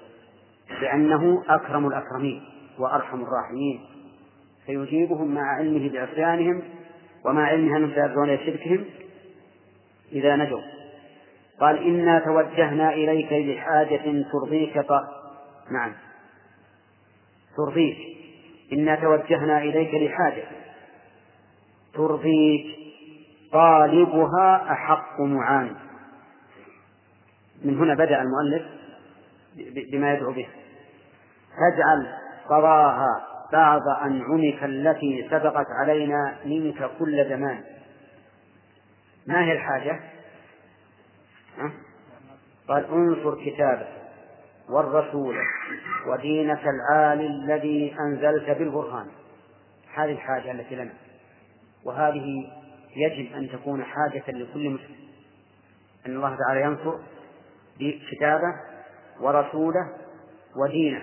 لأنه 0.83 1.43
أكرم 1.49 1.87
الأكرمين 1.87 2.43
وأرحم 2.79 3.23
الراحمين 3.23 3.81
فيجيبهم 4.67 5.35
مع 5.35 5.43
علمه 5.43 5.91
بعصيانهم 5.93 6.63
ومع 7.25 7.43
علمه 7.43 7.77
أنهم 7.77 7.95
سيرجعون 7.95 8.39
شركهم 8.39 8.85
إذا 10.13 10.37
نجوا. 10.37 10.61
قال 11.61 11.79
إنا 11.79 12.19
توجهنا 12.19 12.93
إليك 12.93 13.33
لحاجة 13.33 14.25
ترضيك 14.33 14.79
ط... 14.79 14.91
نعم. 15.71 15.93
ترضيك. 17.57 17.99
إنا 18.73 18.95
توجهنا 18.95 19.59
إليك 19.59 19.95
لحاجة 19.95 20.45
ترضيك. 21.95 22.67
طالبها 23.53 24.73
أحق 24.73 25.21
معان 25.21 25.75
من 27.65 27.79
هنا 27.79 27.95
بدأ 27.95 28.23
المؤلف 28.23 28.63
بما 29.93 30.15
يدعو 30.15 30.33
به. 30.33 30.49
تجعل 31.57 32.07
قضاها 32.49 33.27
بعض 33.53 33.83
أنعمك 34.03 34.65
التي 34.65 35.29
سبقت 35.31 35.67
علينا 35.81 36.37
منك 36.45 36.91
كل 36.99 37.29
زمان. 37.29 37.65
ما 39.27 39.45
هي 39.45 39.53
الحاجة؟ 39.53 40.01
قال 42.69 42.85
انصر 42.85 43.45
كتابك 43.45 43.89
والرسول 44.69 45.37
ودينك 46.07 46.63
العالي 46.67 47.27
الذي 47.27 47.97
أنزلت 48.01 48.51
بالبرهان. 48.51 49.07
هذه 49.95 50.13
الحاجة 50.13 50.51
التي 50.51 50.75
لنا. 50.75 50.93
وهذه 51.85 52.53
يجب 52.97 53.33
أن 53.33 53.49
تكون 53.49 53.85
حاجة 53.85 54.25
لكل 54.29 54.71
مسلم. 54.71 54.97
أن 56.07 56.17
الله 56.17 56.37
تعالى 56.47 56.61
ينصر 56.63 56.99
كتابه 58.11 58.74
ورسوله 59.21 59.89
ودينه. 60.57 61.03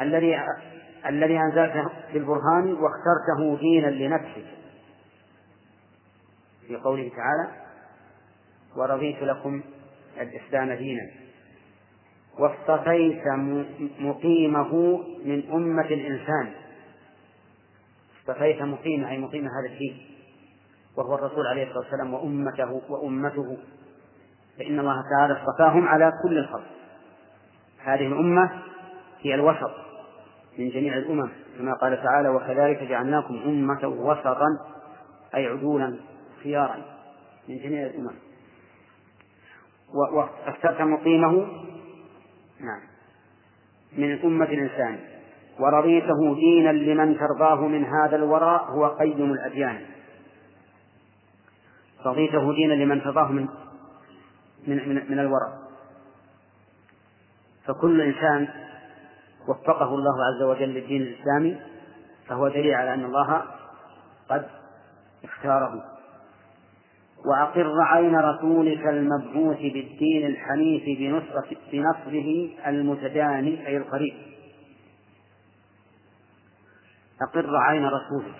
الذي 0.00 0.36
الذي 1.06 1.38
أنزلته 1.38 1.88
بالبرهان 2.12 2.72
واخترته 2.72 3.58
دينا 3.60 3.86
لنفسك 3.86 4.46
في 6.66 6.76
قوله 6.76 7.08
تعالى 7.16 7.48
ورضيت 8.76 9.22
لكم 9.22 9.62
الإسلام 10.20 10.72
دينا 10.72 11.10
واصطفيت 12.38 13.22
مقيمه 14.00 14.98
من 15.24 15.50
أمة 15.52 15.86
الإنسان. 15.86 16.52
اصطفيت 18.20 18.62
مقيمه 18.62 19.10
أي 19.10 19.18
مقيم 19.18 19.44
هذا 19.44 19.72
الدين. 19.72 20.06
وهو 20.96 21.14
الرسول 21.14 21.46
عليه 21.46 21.62
الصلاة 21.62 21.78
والسلام 21.78 22.14
وأمته 22.14 22.82
وأمته. 22.88 23.58
فإن 24.62 24.80
الله 24.80 25.04
تعالى 25.16 25.42
اصطفاهم 25.42 25.88
على 25.88 26.12
كل 26.22 26.38
الخلق. 26.38 26.66
هذه 27.84 28.06
الأمة 28.06 28.62
هي 29.20 29.34
الوسط 29.34 29.70
من 30.58 30.68
جميع 30.68 30.96
الأمم 30.96 31.30
كما 31.58 31.74
قال 31.74 32.02
تعالى 32.02 32.28
وكذلك 32.28 32.82
جعلناكم 32.82 33.42
أمة 33.44 33.88
وسطا 33.88 34.46
أي 35.34 35.46
عدولا 35.46 35.96
خيارا. 36.42 36.76
من 37.48 37.58
جميع 37.58 37.86
الأمم. 37.86 38.14
واخترت 39.94 40.80
مقيمه 40.80 41.32
نعم 42.60 42.80
من 43.98 44.20
أمة 44.24 44.44
الإنسان. 44.44 44.98
ورضيته 45.60 46.34
دينا 46.34 46.72
لمن 46.72 47.18
ترضاه 47.18 47.66
من 47.66 47.84
هذا 47.84 48.16
الوراء 48.16 48.64
هو 48.64 48.86
قيم 48.86 49.32
الأديان. 49.32 49.80
رضيته 52.06 52.52
دينا 52.52 52.74
لمن 52.74 53.02
ترضاه 53.02 53.32
من 53.32 53.48
من 54.66 54.88
من, 54.88 55.10
من 55.10 55.18
الوراء 55.18 55.62
فكل 57.66 58.00
إنسان 58.00 58.48
وفقه 59.48 59.94
الله 59.94 60.24
عز 60.24 60.42
وجل 60.42 60.68
للدين 60.68 61.02
الإسلامي 61.02 61.60
فهو 62.26 62.48
دليل 62.48 62.74
على 62.74 62.94
أن 62.94 63.04
الله 63.04 63.44
قد 64.28 64.48
اختاره. 65.24 65.84
وأقر 67.26 67.80
عين 67.80 68.16
رسولك 68.16 68.86
المبعوث 68.86 69.58
بالدين 69.58 70.26
الحنيف 70.26 70.82
بنصرة 70.98 71.56
بنصره 71.72 72.48
المتداني 72.66 73.66
أي 73.66 73.76
القريب. 73.76 74.14
أقر 77.22 77.56
عين 77.56 77.86
رسولك. 77.86 78.34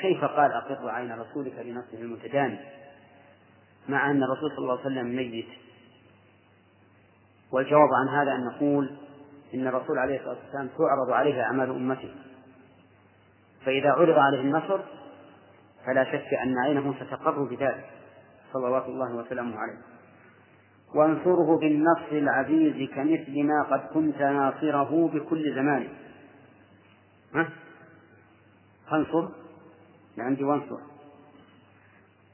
كيف 0.00 0.24
قال 0.24 0.52
أقر 0.52 0.88
عين 0.90 1.12
رسولك 1.12 1.52
بنصره 1.64 1.98
المتداني؟ 2.02 2.58
مع 3.88 4.10
أن 4.10 4.22
الرسول 4.22 4.50
صلى 4.50 4.58
الله 4.58 4.78
عليه 4.78 4.86
وسلم 4.86 5.16
ميت. 5.16 5.48
والجواب 7.52 7.88
عن 7.94 8.08
هذا 8.08 8.34
أن 8.34 8.44
نقول 8.44 8.96
إن 9.54 9.66
الرسول 9.66 9.98
عليه 9.98 10.18
الصلاة 10.18 10.38
والسلام 10.44 10.68
تعرض 10.78 11.10
عليه 11.10 11.42
أعمال 11.42 11.70
أمته. 11.70 12.14
فإذا 13.64 13.90
عرض 13.90 14.18
عليه 14.18 14.40
النصر 14.40 14.80
فلا 15.86 16.04
شك 16.04 16.34
أن 16.42 16.58
عينه 16.58 16.94
ستقر 16.94 17.44
بذلك. 17.44 17.90
صلوات 18.52 18.86
الله 18.86 19.14
وسلامه 19.14 19.56
عليه. 19.56 19.78
وانصره 20.94 21.58
بالنصر 21.58 22.12
العزيز 22.12 22.90
كمثل 22.90 23.42
ما 23.42 23.62
قد 23.62 23.80
كنت 23.94 24.16
ناصره 24.16 25.10
بكل 25.14 25.54
زمان. 25.54 25.88
ها؟ 27.34 27.48
فانصر. 28.90 29.28
عندي 30.18 30.44
وانصر. 30.44 30.93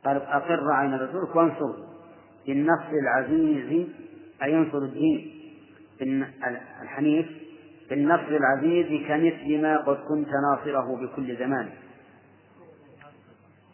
قال 0.04 0.16
أقر 0.16 0.72
عين 0.72 0.94
رسولك 0.94 1.36
وانصر. 1.36 1.74
بالنصر 2.46 2.92
العزيز 2.92 3.88
أي 4.42 4.52
ينصر 4.52 4.78
الدين. 4.78 5.34
الحنيف. 6.82 7.26
بالنصر 7.90 8.36
العزيز 8.36 9.08
كمثل 9.08 9.62
ما 9.62 9.78
قد 9.78 9.96
كنت 9.96 10.28
ناصره 10.28 10.96
بكل 10.96 11.36
زمان. 11.36 11.70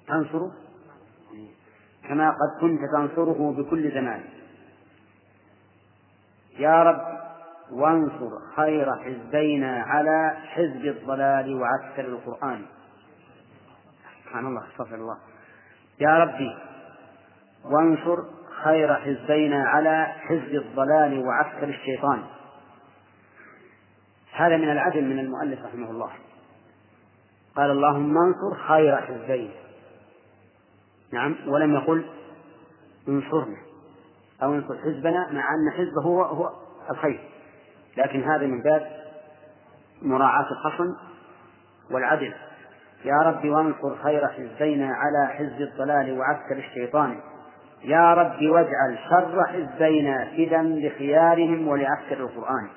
تنصره؟ 0.09 0.53
كما 2.09 2.31
قد 2.31 2.61
كنت 2.61 2.81
تنصره 2.97 3.53
بكل 3.53 3.91
زمان. 3.91 4.25
يا 6.59 6.83
رب 6.83 7.17
وانصر 7.73 8.31
خير 8.57 8.97
حزبينا 8.97 9.83
على 9.83 10.37
حزب 10.37 10.85
الضلال 10.85 11.61
وعسكر 11.61 12.05
القرآن. 12.05 12.67
سبحان 14.25 14.47
الله 14.47 14.69
استغفر 14.73 14.95
الله. 14.95 15.19
يا 16.01 16.19
ربي 16.19 16.57
وانصر 17.65 18.23
خير 18.65 18.95
حزبينا 18.95 19.65
على 19.69 20.07
حزب 20.07 20.55
الضلال 20.55 21.27
وعسكر 21.27 21.69
الشيطان. 21.69 22.23
هذا 24.33 24.57
من 24.57 24.71
العدل 24.71 25.05
من 25.05 25.19
المؤلف 25.19 25.65
رحمه 25.65 25.91
الله. 25.91 26.11
قال 27.57 27.71
اللهم 27.71 28.17
انصر 28.19 28.69
خير 28.69 28.97
حزبين. 28.97 29.51
نعم 31.13 31.37
ولم 31.47 31.75
يقل 31.75 32.05
انصرنا. 33.09 33.57
أو 34.43 34.55
انصر 34.55 34.79
حزبنا 34.79 35.33
مع 35.33 35.45
أن 35.55 35.73
حزبه 35.73 36.03
هو 36.03 36.23
هو 36.23 36.53
الخير. 36.91 37.21
لكن 37.97 38.23
هذا 38.23 38.47
من 38.47 38.63
باب 38.63 39.05
مراعاة 40.03 40.47
الخصم 40.51 40.97
والعدل. 41.91 42.35
يا 43.07 43.17
رب 43.17 43.45
وانصر 43.45 43.97
خير 44.03 44.29
حزبينا 44.29 44.95
على 44.95 45.27
حزب 45.29 45.61
الضلال 45.61 46.19
وعسكر 46.19 46.57
الشيطان. 46.57 47.21
يا 47.85 48.15
رب 48.15 48.43
واجعل 48.43 48.99
شر 49.11 49.45
حزبينا 49.47 50.25
فدا 50.25 50.63
لخيارهم 50.63 51.69
ولعسكر 51.69 52.21
القرآن. 52.21 52.69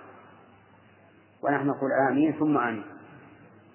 ونحن 1.43 1.67
نقول 1.67 1.89
آمين 2.09 2.33
ثم 2.33 2.57
آمين. 2.57 2.83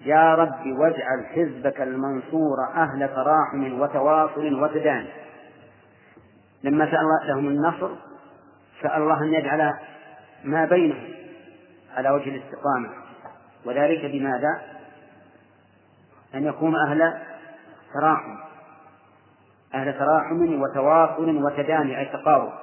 يا 0.01 0.35
رب 0.35 0.65
واجعل 0.79 1.25
حزبك 1.25 1.81
المنصور 1.81 2.57
أهل 2.75 3.09
تراحم 3.15 3.81
وتواصل 3.81 4.63
وتدان. 4.63 5.05
لما 6.63 6.85
سأل 6.85 6.99
الله 6.99 7.25
لهم 7.27 7.47
النصر 7.47 7.89
سأل 8.81 9.01
الله 9.01 9.23
أن 9.23 9.33
يجعل 9.33 9.73
ما 10.43 10.65
بينهم 10.65 11.07
على 11.97 12.09
وجه 12.09 12.29
الاستقامة. 12.29 12.89
وذلك 13.65 14.05
بماذا؟ 14.05 14.74
أن 16.35 16.45
يكون 16.45 16.75
أهل 16.75 17.21
تراحم. 17.93 18.37
أهل 19.73 19.93
تراحم 19.93 20.61
وتواصل 20.61 21.43
وتداني 21.43 21.99
أي 21.99 22.05
تقارب. 22.05 22.53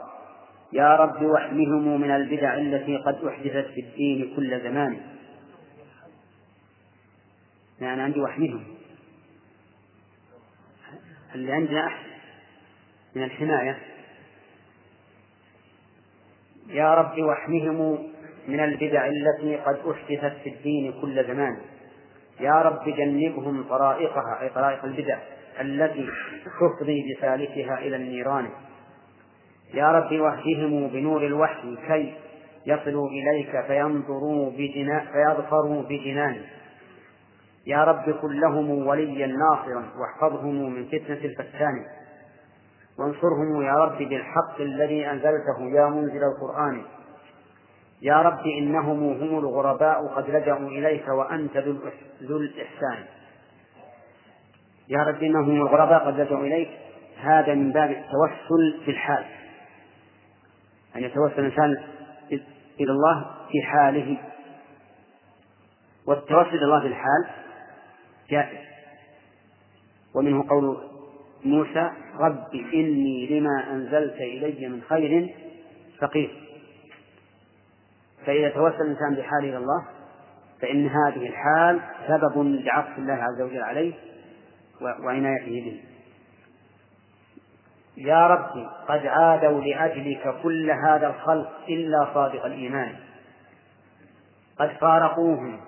يا 0.73 0.97
رب 0.97 1.23
واحمهم 1.23 2.01
من 2.01 2.11
البدع 2.11 2.55
التي 2.55 2.97
قد 2.97 3.25
أحدثت 3.25 3.67
في 3.75 3.81
الدين 3.81 4.37
كل 4.37 4.61
زمان. 4.61 5.01
يعني 7.81 8.03
عندي 8.03 8.21
واحمهم. 8.21 8.65
اللي 11.35 11.53
عندنا 11.53 11.87
أحسن 11.87 12.11
من 13.15 13.23
الحماية. 13.23 13.79
يا 16.67 16.95
رب 16.95 17.19
واحمهم 17.19 18.09
من 18.49 18.61
البدع 18.61 19.07
التي 19.07 19.57
قد 19.57 19.79
أحدثت 19.91 20.37
في 20.43 20.49
الدين 20.49 21.01
كل 21.01 21.27
زمان. 21.27 21.72
يا 22.41 22.63
رب 22.63 22.85
جنبهم 22.85 23.65
طرائقها 23.69 24.41
أي 24.41 24.49
طرائق 24.49 24.85
البدع 24.85 25.19
التي 25.61 26.09
تفضي 26.45 27.15
بسالكها 27.15 27.79
إلى 27.79 27.97
النيران. 27.97 28.49
يا 29.75 29.93
رب 29.93 30.21
وهدهم 30.21 30.89
بنور 30.89 31.27
الوحي 31.27 31.77
كي 31.87 32.15
يصلوا 32.67 33.09
إليك 33.09 33.67
فينظروا 33.67 34.51
بجنا 34.51 35.07
فيظفروا 35.13 35.83
بجنان. 35.83 36.37
يا 37.67 37.85
رب 37.85 38.11
كن 38.11 38.41
لهم 38.41 38.87
وليا 38.87 39.27
ناصرا 39.27 39.85
واحفظهم 39.99 40.75
من 40.75 40.85
فتنة 40.85 41.25
الفتان. 41.25 41.85
وانصرهم 42.99 43.63
يا 43.63 43.75
رب 43.75 43.99
بالحق 43.99 44.61
الذي 44.61 45.11
أنزلته 45.11 45.61
يا 45.75 45.87
منزل 45.87 46.21
القرآن. 46.25 46.83
يا 48.03 48.23
رب 48.23 48.47
إنهم 48.47 49.23
هم 49.23 49.39
الغرباء 49.39 50.07
قد 50.07 50.31
لجأوا 50.31 50.69
إليك 50.69 51.09
وأنت 51.09 51.57
ذو 52.23 52.37
الإحسان. 52.37 53.05
يا 54.89 54.99
رب 54.99 55.23
إنهم 55.23 55.51
هم 55.51 55.63
الغرباء 55.63 56.07
قد 56.07 56.21
لجأوا 56.21 56.47
إليك. 56.47 56.71
هذا 57.21 57.55
من 57.55 57.73
باب 57.73 57.91
التوسل 57.91 58.85
في 58.85 58.91
الحال. 58.91 59.25
أن 60.97 61.05
يتوسل 61.05 61.39
الإنسان 61.39 61.77
إلى 62.81 62.93
الله 62.93 63.25
في 63.51 63.63
حاله. 63.63 64.19
والتوسل 66.07 66.57
إلى 66.57 66.65
الله 66.65 66.83
بالحال 66.83 67.27
جائز. 68.31 68.59
ومنه 70.15 70.49
قول 70.49 70.77
موسى 71.45 71.91
رب 72.19 72.55
إني 72.55 73.27
لما 73.27 73.71
أنزلت 73.71 74.15
إلي 74.15 74.69
من 74.69 74.83
خير 74.83 75.35
فقير. 76.01 76.52
فإذا 78.27 78.49
توسل 78.49 78.81
الإنسان 78.81 79.15
بحاله 79.15 79.49
إلى 79.49 79.57
الله 79.57 79.87
فإن 80.61 80.87
هذه 80.87 81.29
الحال 81.29 81.81
سبب 82.09 82.39
لعطف 82.39 82.99
الله 82.99 83.15
عز 83.15 83.41
وجل 83.41 83.63
عليه 83.63 83.95
وعنايته 84.81 85.51
به. 85.51 85.83
يا 87.97 88.27
ربي 88.27 88.69
قد 88.89 89.07
عادوا 89.07 89.61
لأجلك 89.61 90.43
كل 90.43 90.71
هذا 90.71 91.07
الخلق 91.07 91.53
إلا 91.69 92.15
صادق 92.15 92.45
الإيمان. 92.45 92.97
قد 94.59 94.71
فارقوهم. 94.81 95.61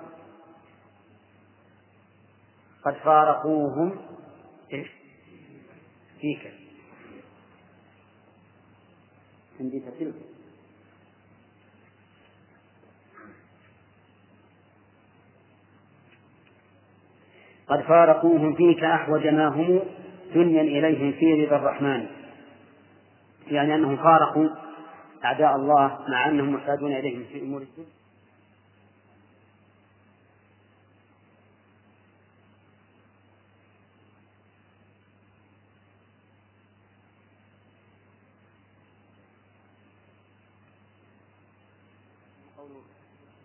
قد 2.84 2.94
فارقوهم. 2.94 3.98
فيك. 6.20 6.52
عندي 9.60 9.80
تسلم 9.80 10.33
قد 17.68 17.80
فارقوهم 17.80 18.54
فيك 18.54 18.84
أحوج 18.84 19.26
ما 19.26 19.48
هم 19.48 19.80
دنيا 20.34 20.62
إليهم 20.62 21.12
في 21.12 21.44
رضا 21.44 21.56
الرحمن. 21.56 22.06
يعني 23.46 23.74
أنهم 23.74 23.96
فارقوا 23.96 24.48
أعداء 25.24 25.56
الله 25.56 25.98
مع 26.08 26.28
أنهم 26.28 26.54
محتاجون 26.54 26.92
إليهم 26.92 27.24
في 27.32 27.40
أمور 27.40 27.62
الدنيا. 27.62 27.88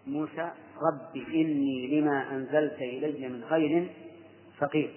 موسى 0.08 0.52
رب 0.82 1.18
إني 1.34 2.02
لما 2.02 2.32
أنزلت 2.32 2.82
إلي 2.82 3.30
من 3.30 3.44
خير 3.50 3.90
فقير. 4.60 4.96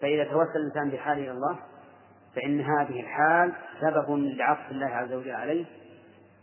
فإذا 0.00 0.24
توسل 0.24 0.56
الإنسان 0.56 0.90
بحاله 0.90 1.22
إلى 1.22 1.30
الله 1.30 1.58
فإن 2.34 2.60
هذه 2.60 3.00
الحال 3.00 3.52
سبب 3.80 4.10
لعطف 4.10 4.70
الله 4.70 4.86
عز 4.86 5.12
وجل 5.12 5.30
عليه 5.30 5.64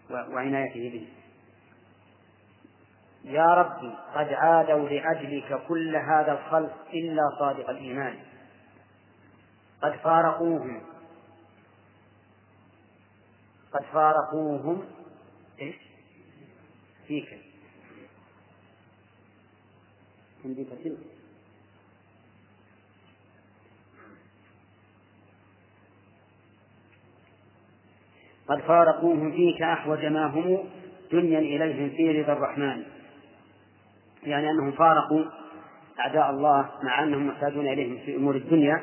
وعنايته 0.10 0.90
به. 0.90 1.08
يا 3.24 3.46
ربي 3.46 3.96
قد 4.16 4.34
عادوا 4.34 4.90
لأجلك 4.90 5.62
كل 5.68 5.96
هذا 5.96 6.32
الخلق 6.32 6.88
إلا 6.94 7.22
صادق 7.40 7.70
الإيمان. 7.70 8.20
قد 9.82 9.92
فارقوهم. 9.92 10.82
قد 13.74 13.84
فارقوهم 13.84 14.86
إيش؟ 15.62 15.76
فيك. 17.08 17.40
عندي 20.46 20.64
تسلم 20.64 21.13
قد 28.50 28.60
فارقوهم 28.60 29.32
فيك 29.32 29.62
أحوج 29.62 30.06
ما 30.06 30.26
هم 30.26 30.60
دنيا 31.12 31.40
إليهم 31.40 31.90
في 31.90 32.22
رضا 32.22 32.34
الرحمن. 32.34 32.84
يعني 34.24 34.50
أنهم 34.50 34.72
فارقوا 34.72 35.26
أعداء 36.00 36.30
الله 36.30 36.70
مع 36.84 37.04
أنهم 37.04 37.28
محتاجون 37.28 37.68
إليهم 37.68 37.98
في 38.06 38.16
أمور 38.16 38.36
الدنيا 38.36 38.82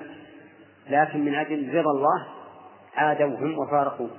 لكن 0.91 1.25
من 1.25 1.35
أجل 1.35 1.75
رضا 1.75 1.91
الله 1.91 2.27
عادوهم 2.97 3.59
وفارقوهم 3.59 4.11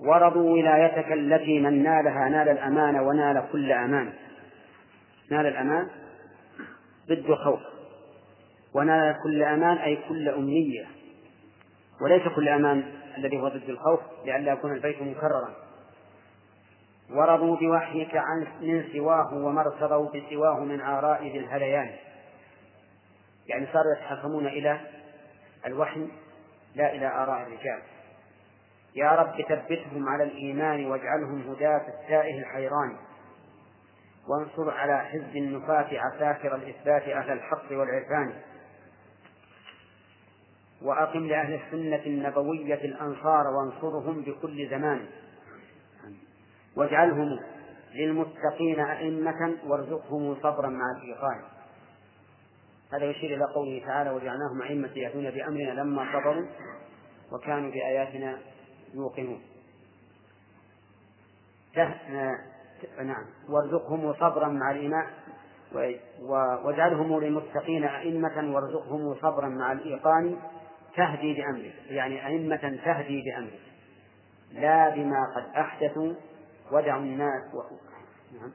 ورضوا 0.00 0.50
ولايتك 0.50 1.12
التي 1.12 1.58
من 1.58 1.82
نالها 1.82 2.28
نال 2.28 2.48
الأمان 2.48 2.98
ونال 3.00 3.44
كل 3.52 3.72
أمان. 3.72 4.12
نال 5.30 5.46
الأمان 5.46 5.88
ضد 7.08 7.34
خوف. 7.34 7.60
ونال 8.74 9.16
كل 9.22 9.42
أمان 9.42 9.76
أي 9.76 9.98
كل 10.08 10.28
أمنية. 10.28 10.86
وليس 12.02 12.22
كل 12.36 12.48
أمان 12.48 12.84
الذي 13.20 13.40
هو 13.40 13.48
ضد 13.48 13.68
الخوف 13.68 14.00
لئلا 14.24 14.52
يكون 14.52 14.72
البيت 14.72 15.02
مكررا. 15.02 15.54
ورضوا 17.10 17.56
بوحيك 17.56 18.16
عن 18.16 18.46
من 18.60 18.84
سواه 18.92 19.34
وما 19.34 19.60
ارتضوا 19.60 20.10
بسواه 20.10 20.60
من 20.60 20.80
آراء 20.80 21.22
ذي 21.22 21.38
الهذيان 21.38 21.90
يعني 23.46 23.66
صاروا 23.66 23.96
يتحكمون 23.96 24.46
إلى 24.46 24.80
الوحي 25.66 26.08
لا 26.74 26.94
إلى 26.94 27.06
آراء 27.06 27.42
الرجال. 27.42 27.82
يا 28.94 29.10
رب 29.10 29.42
ثبتهم 29.48 30.08
على 30.08 30.24
الإيمان 30.24 30.86
واجعلهم 30.86 31.50
هداة 31.50 31.82
التائه 31.88 32.38
الحيران. 32.38 32.96
وانصر 34.28 34.70
على 34.70 34.98
حزب 34.98 35.36
النفاة 35.36 35.88
عساكر 35.92 36.54
الإثبات 36.54 37.02
أهل 37.02 37.32
الحق 37.32 37.66
والعرفان. 37.70 38.34
وأقم 40.82 41.26
لأهل 41.26 41.54
السنة 41.54 42.06
النبوية 42.06 42.84
الأنصار 42.84 43.46
وانصرهم 43.46 44.22
بكل 44.22 44.68
زمان. 44.70 45.06
واجعلهم 46.76 47.38
للمتقين 47.94 48.80
أئمة 48.80 49.56
وارزقهم 49.66 50.34
صبرا 50.42 50.68
مع 50.68 50.84
الإيقان 50.96 51.42
هذا 52.92 53.04
يشير 53.04 53.36
إلى 53.36 53.44
قوله 53.54 53.82
تعالى 53.86 54.10
وجعلناهم 54.10 54.62
أئمة 54.62 54.90
يهدون 54.96 55.30
بأمرنا 55.30 55.80
لما 55.80 56.06
صبروا 56.12 56.46
وكانوا 57.32 57.70
بآياتنا 57.70 58.38
يوقنون. 58.94 59.40
نعم. 62.98 63.24
وارزقهم 63.48 64.14
صبرا 64.14 64.48
مع 64.48 64.70
الإيمان. 64.70 65.06
واجعلهم 66.64 67.20
للمتقين 67.20 67.84
أئمة 67.84 68.54
وارزقهم 68.54 69.14
صبرا 69.14 69.48
مع 69.48 69.72
الإيقان. 69.72 70.36
تهدي 70.96 71.34
بأمرك 71.34 71.74
يعني 71.86 72.26
أئمة 72.26 72.80
تهدي 72.84 73.22
بأمرك 73.22 73.60
لا 74.52 74.88
بما 74.88 75.34
قد 75.36 75.56
أحدثوا 75.56 76.14
ودعوا 76.72 77.02
الناس 77.02 77.54
و... 77.54 77.62
نعم 78.34 78.52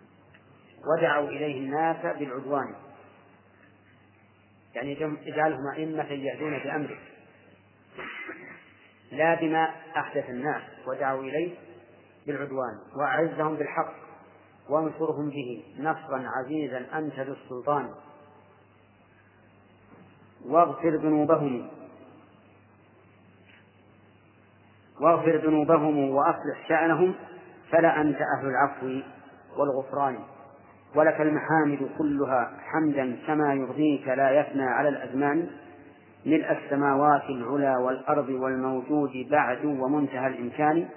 ودعوا 0.86 1.28
إليه 1.28 1.60
الناس 1.60 2.18
بالعدوان. 2.18 2.76
يعني 4.76 4.98
اجعلهم 5.28 5.68
أئمة 5.76 6.12
يهدون 6.12 6.60
بأمرك 6.60 7.00
لا 9.12 9.36
بما 9.36 9.76
أحدث 9.98 10.30
الناس 10.30 10.64
ودعوا 10.88 11.24
إليه 11.24 11.56
بالعدوان 12.28 12.80
وأعزهم 13.00 13.56
بالحق 13.56 13.94
وانصرهم 14.70 15.30
به 15.30 15.64
نصرا 15.80 16.30
عزيزا 16.38 16.86
أنت 16.98 17.20
ذو 17.20 17.34
السلطان. 17.34 17.96
واغفر 20.46 20.96
ذنوبهم 20.96 21.70
واغفر 25.02 25.36
ذنوبهم 25.36 26.10
وأصلح 26.10 26.68
شأنهم 26.70 27.14
فلا 27.72 28.02
أنت 28.02 28.18
أهل 28.38 28.48
العفو 28.48 29.02
والغفران. 29.58 30.18
ولك 30.96 31.22
المحامد 31.22 31.89
كلها 31.98 32.52
حمدا 32.60 33.18
كما 33.28 33.54
يرضيك 33.54 34.08
لا 34.08 34.32
يفنى 34.32 34.64
على 34.64 34.89
الأزمان. 34.89 35.48
ملء 36.26 36.52
السماوات 36.52 37.30
العلى 37.30 37.76
والأرض 37.76 38.30
والموجود 38.30 39.28
بعد 39.32 39.66
ومنتهى 39.66 40.28
الإمكان. 40.28 40.88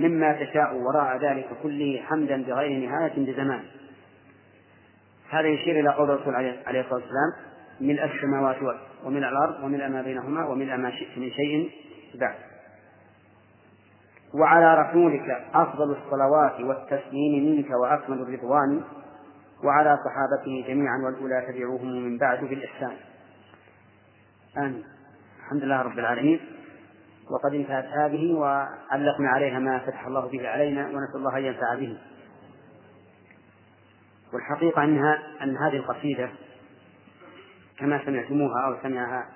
مما 0.00 0.32
تشاء 0.32 0.76
وراء 0.76 1.16
ذلك 1.16 1.46
كله 1.62 2.02
حمدا 2.08 2.42
بغير 2.42 2.88
نهاية 2.88 3.26
بزمان. 3.26 3.60
هذا 5.30 5.48
يشير 5.48 5.80
إلى 5.80 5.88
قول 5.88 6.10
الرسول 6.10 6.34
عليه 6.34 6.80
الصلاة 6.80 6.94
والسلام 6.94 7.32
ملء 7.80 8.04
السماوات 8.04 8.56
وملء 9.04 9.28
الأرض 9.28 9.64
وملء 9.64 9.88
ما 9.88 10.02
بينهما 10.02 10.46
وملء 10.46 10.76
ما 10.76 10.90
شئت 10.90 11.18
من 11.18 11.30
شيء 11.30 11.70
بعد. 12.20 12.53
وعلى 14.34 14.74
رسولك 14.74 15.44
أفضل 15.54 15.96
الصلوات 15.96 16.60
والتسليم 16.60 17.44
منك 17.44 17.70
وأكمل 17.70 18.22
الرضوان 18.22 18.84
وعلى 19.64 19.98
صحابته 20.04 20.68
جميعا 20.68 20.98
والأولى 21.04 21.46
تبعوهم 21.48 21.86
من 21.86 22.18
بعد 22.18 22.44
بالإحسان. 22.44 22.96
آمين. 24.56 24.84
الحمد 25.38 25.62
لله 25.62 25.82
رب 25.82 25.98
العالمين. 25.98 26.40
وقد 27.30 27.54
انتهت 27.54 27.84
هذه 27.84 28.32
وعلقنا 28.32 29.28
عليها 29.28 29.58
ما 29.58 29.78
فتح 29.78 30.06
الله 30.06 30.28
به 30.28 30.48
علينا 30.48 30.86
ونسأل 30.86 31.16
الله 31.16 31.38
أن 31.38 31.44
ينفع 31.44 31.74
به. 31.74 31.98
والحقيقة 34.32 34.84
أنها 34.84 35.18
أن 35.42 35.56
هذه 35.56 35.76
القصيدة 35.76 36.30
كما 37.78 38.04
سمعتموها 38.04 38.66
أو 38.66 38.76
سمعها 38.82 39.28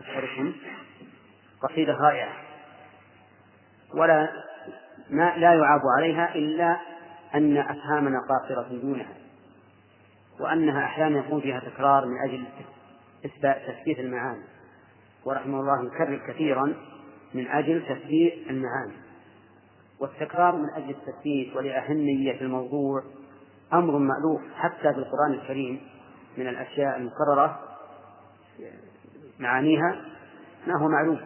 أكثركم 0.00 0.52
قصيدة 1.62 1.92
رائعة. 1.92 2.32
ولا 3.94 4.45
ما 5.10 5.36
لا 5.36 5.54
يعاب 5.54 5.80
عليها 5.98 6.34
إلا 6.34 6.80
أن 7.34 7.56
أفهامنا 7.56 8.18
قاصرة 8.28 8.80
دونها 8.82 9.12
وأنها 10.40 10.84
أحيانا 10.84 11.18
يكون 11.18 11.40
فيها 11.40 11.60
تكرار 11.60 12.06
من 12.06 12.28
أجل 12.28 12.44
إثبات 13.26 13.56
تثبيت 13.68 13.98
المعاني. 13.98 14.42
ورحمه 15.24 15.60
الله 15.60 15.86
يكرر 15.86 16.20
كثيرا 16.28 16.74
من 17.34 17.48
أجل 17.48 17.82
تثبيت 17.82 18.50
المعاني. 18.50 18.92
والتكرار 20.00 20.56
من 20.56 20.70
أجل 20.74 20.90
التثبيت 20.90 21.56
ولأهمية 21.56 22.40
الموضوع 22.40 23.02
أمر 23.72 23.98
مألوف 23.98 24.40
حتى 24.54 24.92
في 24.92 24.98
القرآن 24.98 25.32
الكريم 25.32 25.80
من 26.38 26.48
الأشياء 26.48 26.96
المكررة 26.96 27.60
معانيها 29.38 29.96
ما 30.66 30.78
هو 30.82 30.88
معلوم. 30.88 31.20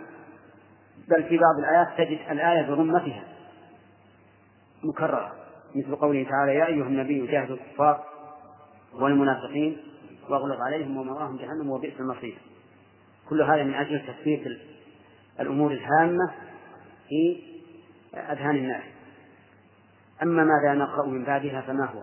بل 1.09 1.25
في 1.25 1.39
بعض 1.39 1.59
الآيات 1.59 1.89
تجد 1.99 2.19
الآية 2.31 2.67
برمتها. 2.67 3.30
مكررة 4.85 5.35
مثل 5.75 5.97
قوله 5.97 6.25
تعالى 6.25 6.55
يا 6.55 6.67
أيها 6.67 6.87
النبي 6.87 7.27
جاهد 7.27 7.51
الكفار 7.51 8.05
والمنافقين 8.93 9.77
واغلظ 10.29 10.61
عليهم 10.61 10.97
ومواهم 10.97 11.37
جهنم 11.37 11.71
وبئس 11.71 12.01
المصير. 12.01 12.39
كل 13.29 13.43
هذا 13.43 13.63
من 13.63 13.75
أجل 13.75 14.03
تثبيت 14.07 14.43
الأمور 15.41 15.73
الهامة 15.73 16.35
في 17.09 17.43
أذهان 18.15 18.57
الناس. 18.57 18.85
أما 20.23 20.45
ماذا 20.45 20.75
نقرأ 20.75 21.07
من 21.07 21.25
بعدها 21.25 21.61
فما 21.61 21.85
هو؟ 21.85 22.03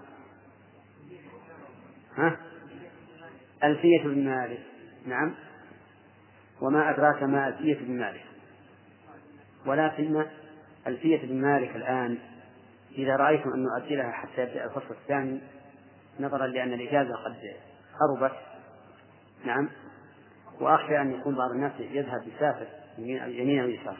ها؟ 2.15 2.37
ألفية 3.63 4.03
بن 4.03 4.25
مالك. 4.25 4.63
نعم. 5.05 5.33
وما 6.61 6.89
أدراك 6.89 7.23
ما 7.23 7.47
ألفية 7.47 7.75
بن 7.75 7.99
مالك. 7.99 8.25
ولكن 9.65 10.25
ألفية 10.87 11.27
بن 11.27 11.41
مالك 11.41 11.75
الآن 11.75 12.17
إذا 12.97 13.15
رأيتم 13.15 13.53
أن 13.53 13.63
نؤجلها 13.63 14.11
حتى 14.11 14.41
يبدأ 14.41 14.65
الفصل 14.65 14.91
الثاني 15.01 15.41
نظرا 16.19 16.47
لأن 16.47 16.73
الإجازة 16.73 17.15
قد 17.15 17.35
قربت 17.99 18.37
نعم. 19.45 19.69
وأخشى 20.59 21.01
أن 21.01 21.13
يكون 21.13 21.35
بعض 21.35 21.51
الناس 21.51 21.71
يذهب 21.79 22.27
يسافر 22.27 22.67
يمين 22.97 23.59
أو 23.61 23.69
يسار. 23.69 23.97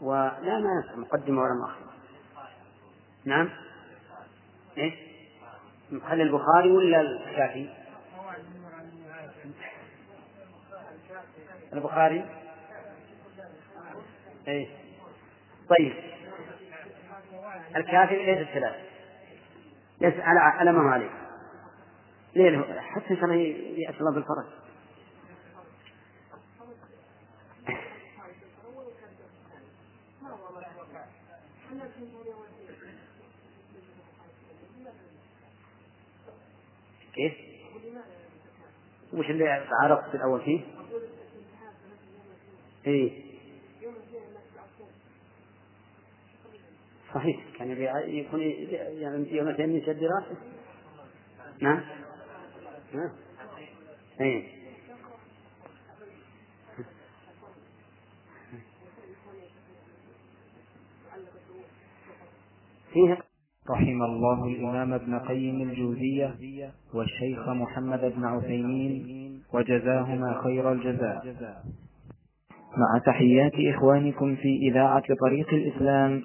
ولا 0.00 0.58
ما 0.58 0.96
مقدمة 0.96 1.42
ولا 1.42 1.54
مؤخرة. 1.54 1.92
نعم. 3.24 3.50
إيه 4.78 4.92
نخلي 5.92 6.22
البخاري 6.22 6.70
ولا 6.70 7.00
الشافعي؟ 7.00 7.68
البخاري. 11.72 12.24
إيه 14.48 14.68
طيب. 15.68 15.92
الكافر 17.76 18.16
ليس 18.16 18.48
الثلاث 18.48 18.76
ليس 20.00 20.14
على 20.14 20.40
على 20.40 20.72
ما 20.72 20.82
هو 20.82 20.88
عليه. 20.88 21.10
ليه 22.34 22.80
حتى 22.80 23.10
إن 23.10 23.16
شاء 23.16 23.24
الله 23.24 23.34
يأتي 23.36 24.00
الله 24.00 24.12
بالفرج. 24.12 24.46
كيف؟ 37.14 37.32
وش 39.12 39.30
اللي 39.30 39.48
عرفت 39.82 40.10
في 40.10 40.16
الأول 40.16 40.40
فيه؟ 40.40 40.60
إيه. 42.86 43.31
صحيح. 47.14 47.40
كان 47.58 47.70
يكون 48.08 48.40
يعني 48.40 49.36
يوم 49.36 49.48
الاثنين 49.48 49.76
يشد 49.76 50.00
راسه. 50.04 50.36
نعم. 51.60 51.80
نعم. 52.94 53.10
إيه. 54.20 54.42
فيه. 62.92 63.18
رحم 63.70 64.02
الله 64.02 64.44
الإمام 64.44 64.92
ابن 64.92 65.18
قيم 65.18 65.62
الجوزية 65.62 66.34
والشيخ 66.94 67.48
محمد 67.48 68.00
بن 68.16 68.24
عثيمين 68.24 69.42
وجزاهما 69.54 70.40
خير 70.44 70.72
الجزاء. 70.72 71.64
مع 72.76 72.98
تحيات 73.06 73.52
إخوانكم 73.74 74.36
في 74.36 74.58
إذاعة 74.68 75.04
طريق 75.20 75.48
الإسلام 75.54 76.24